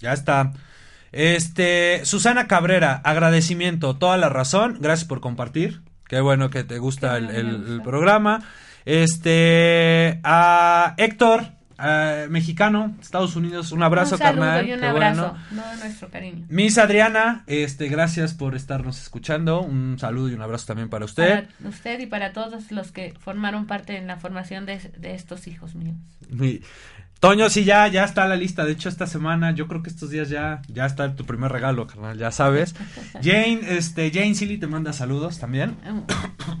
[0.00, 0.52] Ya está.
[1.12, 5.82] Este, Susana Cabrera, agradecimiento, toda la razón, gracias por compartir.
[6.08, 8.42] Qué bueno que te gusta el, el- el programa.
[8.84, 11.44] Este, a Héctor,
[11.84, 14.68] eh, mexicano, Estados Unidos, un abrazo, un saludo carnal.
[14.68, 15.36] y un abrazo.
[15.50, 15.62] bueno.
[15.64, 16.46] No, nuestro cariño.
[16.48, 19.60] Miss Adriana, este, gracias por estarnos escuchando.
[19.62, 21.46] Un saludo y un abrazo también para usted.
[21.58, 25.46] Para usted y para todos los que formaron parte en la formación de, de estos
[25.48, 25.96] hijos míos.
[26.30, 26.60] Mi-
[27.22, 28.64] Toño, sí, ya, ya está la lista.
[28.64, 31.86] De hecho, esta semana, yo creo que estos días ya, ya está tu primer regalo,
[31.86, 32.74] carnal, ya sabes.
[33.22, 35.76] Jane, este, Jane Silly te manda saludos también.
[35.86, 36.04] Un-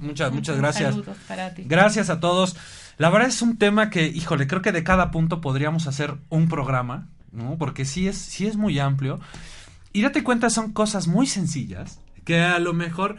[0.06, 0.90] Muchas, muchas gracias.
[0.94, 1.64] Saludos para ti.
[1.66, 2.56] Gracias a todos.
[2.96, 6.48] La verdad es un tema que, híjole, creo que de cada punto podríamos hacer un
[6.48, 7.56] programa, ¿no?
[7.58, 9.18] Porque sí es, sí es muy amplio.
[9.92, 13.16] Y date cuenta, son cosas muy sencillas que a lo mejor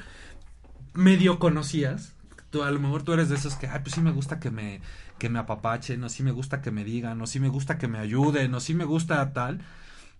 [0.93, 2.12] medio conocías.
[2.53, 4.51] Tú, a lo mejor tú eres de esos que, ay, pues sí me gusta que
[4.51, 4.79] me,
[5.17, 7.87] que me apapachen, o sí me gusta que me digan, o sí me gusta que
[7.87, 9.59] me ayuden, o sí me gusta tal.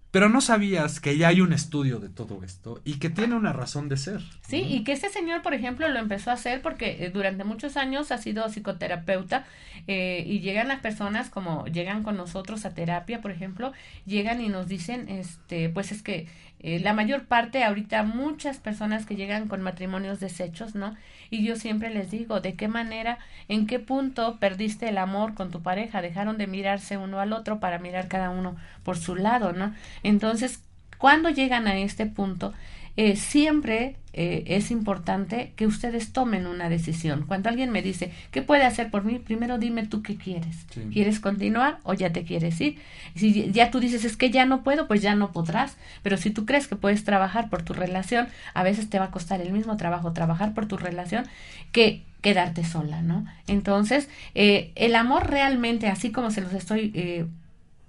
[0.10, 3.54] Pero no sabías que ya hay un estudio de todo esto y que tiene una
[3.54, 4.22] razón de ser.
[4.48, 7.78] Sí, y que este señor, por ejemplo, lo empezó a hacer porque eh, durante muchos
[7.78, 9.46] años ha sido psicoterapeuta
[9.86, 13.74] eh, y llegan las personas como llegan con nosotros a terapia, por ejemplo,
[14.06, 16.28] llegan y nos dicen, este, pues es que
[16.64, 20.96] eh, la mayor parte ahorita muchas personas que llegan con matrimonios deshechos, ¿no?
[21.30, 25.52] Y yo siempre les digo, ¿de qué manera, en qué punto perdiste el amor con
[25.52, 26.02] tu pareja?
[26.02, 29.74] Dejaron de mirarse uno al otro para mirar cada uno por su lado, ¿no?
[30.04, 30.64] Entonces,
[30.98, 32.54] cuando llegan a este punto,
[32.96, 37.26] eh, siempre eh, es importante que ustedes tomen una decisión.
[37.28, 39.18] Cuando alguien me dice, ¿qué puede hacer por mí?
[39.18, 40.56] Primero dime tú qué quieres.
[40.70, 40.82] Sí.
[40.94, 42.78] ¿Quieres continuar o ya te quieres ir?
[43.16, 45.78] Si ya tú dices, es que ya no puedo, pues ya no podrás.
[46.04, 49.12] Pero si tú crees que puedes trabajar por tu relación, a veces te va a
[49.12, 51.26] costar el mismo trabajo trabajar por tu relación
[51.72, 53.26] que quedarte sola, ¿no?
[53.48, 57.26] Entonces, eh, el amor realmente, así como se los estoy eh,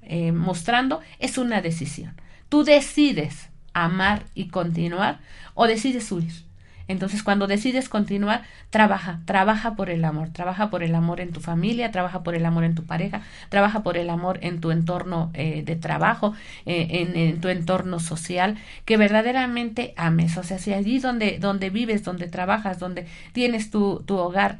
[0.02, 2.14] eh, mostrando, es una decisión.
[2.48, 5.18] Tú decides amar y continuar
[5.54, 6.32] o decides huir.
[6.86, 11.40] Entonces, cuando decides continuar, trabaja, trabaja por el amor, trabaja por el amor en tu
[11.40, 15.30] familia, trabaja por el amor en tu pareja, trabaja por el amor en tu entorno
[15.32, 16.34] eh, de trabajo,
[16.66, 20.36] eh, en, en tu entorno social, que verdaderamente ames.
[20.36, 24.58] O sea, si allí donde, donde vives, donde trabajas, donde tienes tu, tu hogar,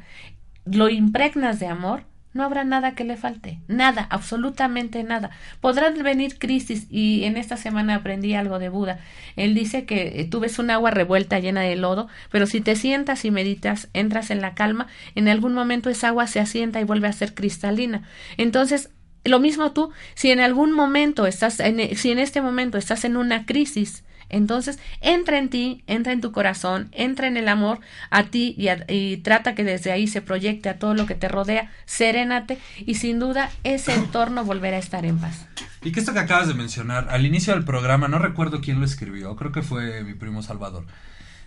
[0.65, 2.05] lo impregnas de amor,
[2.35, 5.31] no habrá nada que le falte, nada, absolutamente nada.
[5.61, 8.99] Podrán venir crisis y en esta semana aprendí algo de Buda.
[9.37, 12.75] Él dice que eh, tú ves un agua revuelta llena de lodo, pero si te
[12.75, 16.83] sientas y meditas, entras en la calma, en algún momento esa agua se asienta y
[16.83, 18.03] vuelve a ser cristalina.
[18.35, 18.89] Entonces,
[19.23, 23.15] lo mismo tú, si en algún momento estás, en, si en este momento estás en
[23.15, 24.03] una crisis,
[24.35, 27.79] entonces, entra en ti, entra en tu corazón, entra en el amor
[28.09, 31.15] a ti y, a- y trata que desde ahí se proyecte a todo lo que
[31.15, 35.45] te rodea, serénate y sin duda ese entorno volverá a estar en paz.
[35.83, 38.85] Y que esto que acabas de mencionar, al inicio del programa, no recuerdo quién lo
[38.85, 40.85] escribió, creo que fue mi primo Salvador,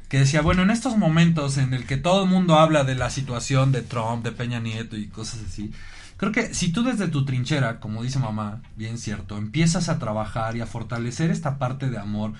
[0.08, 3.10] que decía, bueno, en estos momentos en el que todo el mundo habla de la
[3.10, 5.72] situación de Trump, de Peña Nieto y cosas así,
[6.16, 10.56] creo que si tú desde tu trinchera, como dice mamá, bien cierto, empiezas a trabajar
[10.56, 12.32] y a fortalecer esta parte de amor,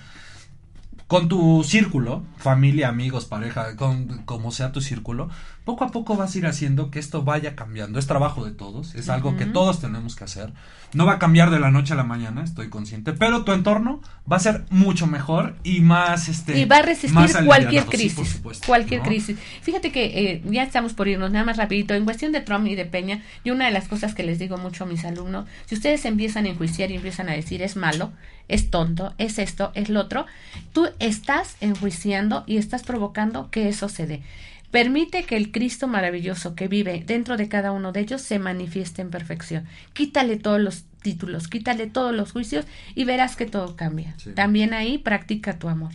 [1.09, 5.31] con tu círculo, familia, amigos, pareja, con como sea tu círculo,
[5.69, 7.99] poco a poco vas a ir haciendo que esto vaya cambiando.
[7.99, 10.51] Es trabajo de todos, es algo que todos tenemos que hacer.
[10.95, 14.01] No va a cambiar de la noche a la mañana, estoy consciente, pero tu entorno
[14.29, 18.13] va a ser mucho mejor y más este y va a resistir cualquier Sí, crisis,
[18.15, 19.05] por supuesto, cualquier ¿no?
[19.05, 19.37] crisis.
[19.61, 22.73] Fíjate que eh, ya estamos por irnos, nada más rapidito, en cuestión de Trump y
[22.73, 25.75] de Peña, y una de las cosas que les digo mucho a mis alumnos, si
[25.75, 28.11] ustedes empiezan a enjuiciar y empiezan a decir es malo,
[28.47, 30.25] es tonto, es esto, es lo otro,
[30.73, 34.23] tú estás enjuiciando y estás provocando que eso se dé.
[34.71, 39.01] Permite que el Cristo maravilloso que vive dentro de cada uno de ellos se manifieste
[39.01, 39.65] en perfección.
[39.93, 44.13] Quítale todos los títulos, quítale todos los juicios y verás que todo cambia.
[44.17, 44.31] Sí.
[44.31, 45.91] También ahí practica tu amor.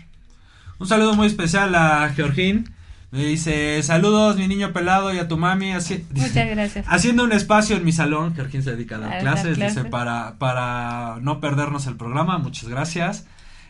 [0.79, 2.75] Un saludo muy especial a Georgín.
[3.13, 5.71] Me dice, saludos mi niño pelado y a tu mami.
[5.71, 6.85] Así, Muchas gracias.
[6.89, 10.35] Haciendo un espacio en mi salón, Georgín se dedica a dar A clases, dice, para,
[10.39, 13.25] para no perdernos el programa, muchas gracias.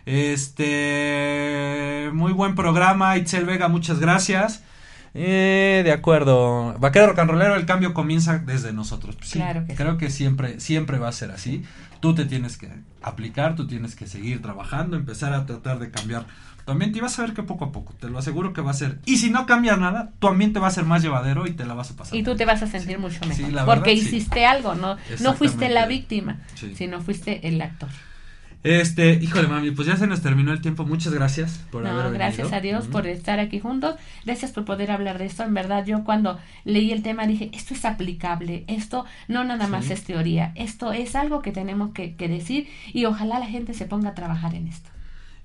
[0.07, 4.63] Este, muy buen programa, Itzel Vega, muchas gracias.
[5.15, 6.77] Eh, de acuerdo.
[6.79, 9.17] Vaquero rollero, el cambio comienza desde nosotros.
[9.23, 11.63] Sí, Claro que creo que siempre, siempre va a ser así.
[12.01, 12.69] Tú te tienes que
[13.01, 16.27] aplicar, tú tienes que seguir trabajando, empezar a tratar de cambiar
[16.65, 18.71] tu ambiente y vas a ver que poco a poco, te lo aseguro que va
[18.71, 18.99] a ser.
[19.05, 21.75] Y si no cambias nada, tu ambiente va a ser más llevadero y te la
[21.75, 22.17] vas a pasar.
[22.17, 23.37] Y tú te vas a sentir mucho mejor.
[23.37, 26.41] Sí, la porque verdad, hiciste algo, no, no fuiste la víctima,
[26.75, 27.91] sino fuiste el actor.
[28.65, 30.87] Este, híjole mami, pues ya se nos terminó el tiempo.
[30.87, 32.19] Muchas gracias por haber No, venido.
[32.19, 33.95] gracias a Dios por estar aquí juntos.
[34.25, 35.43] Gracias por poder hablar de esto.
[35.43, 38.65] En verdad, yo cuando leí el tema dije, esto es aplicable.
[38.67, 40.53] Esto no nada más es teoría.
[40.55, 44.15] Esto es algo que tenemos que, que decir y ojalá la gente se ponga a
[44.15, 44.89] trabajar en esto.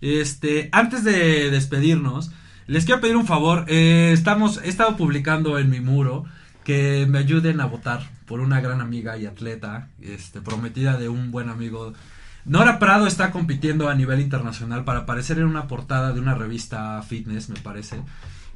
[0.02, 2.32] Este, antes de despedirnos,
[2.68, 3.66] les quiero pedir un favor.
[3.68, 6.24] Eh, estamos, he estado publicando en mi muro
[6.64, 11.32] que me ayuden a votar por una gran amiga y atleta, este, prometida de un
[11.32, 11.94] buen amigo.
[12.50, 17.00] Nora Prado está compitiendo a nivel internacional para aparecer en una portada de una revista
[17.04, 18.02] fitness, me parece.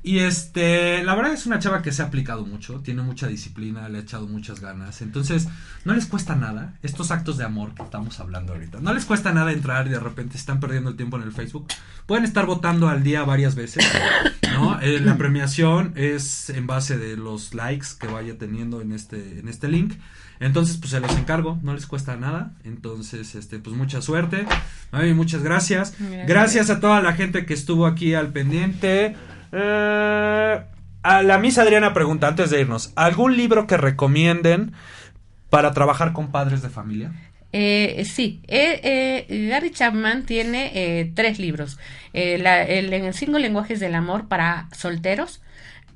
[0.01, 3.87] Y este, la verdad es una chava que se ha aplicado mucho, tiene mucha disciplina,
[3.89, 5.03] le ha echado muchas ganas.
[5.03, 5.47] Entonces,
[5.85, 8.79] no les cuesta nada estos actos de amor que estamos hablando ahorita.
[8.81, 11.67] No les cuesta nada entrar y de repente están perdiendo el tiempo en el Facebook.
[12.07, 13.87] Pueden estar votando al día varias veces,
[14.53, 14.79] ¿no?
[14.83, 19.47] Eh, la premiación es en base de los likes que vaya teniendo en este en
[19.47, 19.93] este link.
[20.43, 22.51] Entonces, pues se los encargo, no les cuesta nada.
[22.65, 24.45] Entonces, este, pues mucha suerte.
[24.91, 25.95] Ay, muchas gracias.
[25.99, 26.27] Gracias.
[26.27, 29.15] Gracias a toda la gente que estuvo aquí al pendiente.
[29.51, 30.61] Eh,
[31.03, 34.73] a la Miss Adriana pregunta, antes de irnos, ¿algún libro que recomienden
[35.49, 37.11] para trabajar con padres de familia?
[37.51, 38.81] Eh, sí, eh,
[39.29, 41.77] eh, Gary Chapman tiene eh, tres libros.
[42.13, 45.42] Eh, la- el, cinco lenguajes del amor para solteros,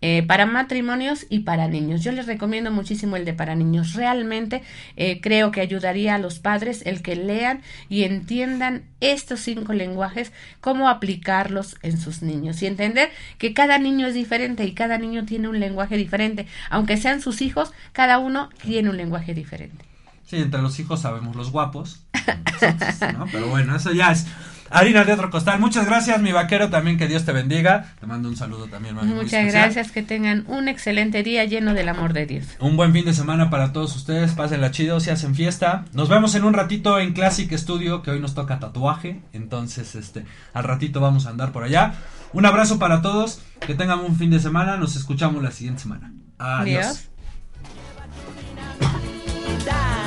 [0.01, 2.03] eh, para matrimonios y para niños.
[2.03, 3.93] Yo les recomiendo muchísimo el de para niños.
[3.93, 4.63] Realmente
[4.95, 10.31] eh, creo que ayudaría a los padres el que lean y entiendan estos cinco lenguajes,
[10.61, 15.25] cómo aplicarlos en sus niños y entender que cada niño es diferente y cada niño
[15.25, 16.47] tiene un lenguaje diferente.
[16.69, 19.85] Aunque sean sus hijos, cada uno tiene un lenguaje diferente.
[20.25, 22.01] Sí, entre los hijos sabemos los guapos.
[23.31, 24.27] Pero bueno, eso ya es
[24.69, 25.59] harina de otro costal.
[25.59, 27.93] Muchas gracias, mi vaquero, también que Dios te bendiga.
[27.99, 31.89] Te mando un saludo también, mami, Muchas gracias, que tengan un excelente día lleno del
[31.89, 32.45] amor de Dios.
[32.59, 34.33] Un buen fin de semana para todos ustedes.
[34.33, 35.85] Pásenla chido, si hacen fiesta.
[35.93, 39.21] Nos vemos en un ratito en Classic Studio, que hoy nos toca tatuaje.
[39.33, 41.93] Entonces, este, al ratito vamos a andar por allá.
[42.33, 43.41] Un abrazo para todos.
[43.65, 44.77] Que tengan un fin de semana.
[44.77, 46.11] Nos escuchamos la siguiente semana.
[46.37, 47.09] Adiós.
[49.65, 50.06] Adiós.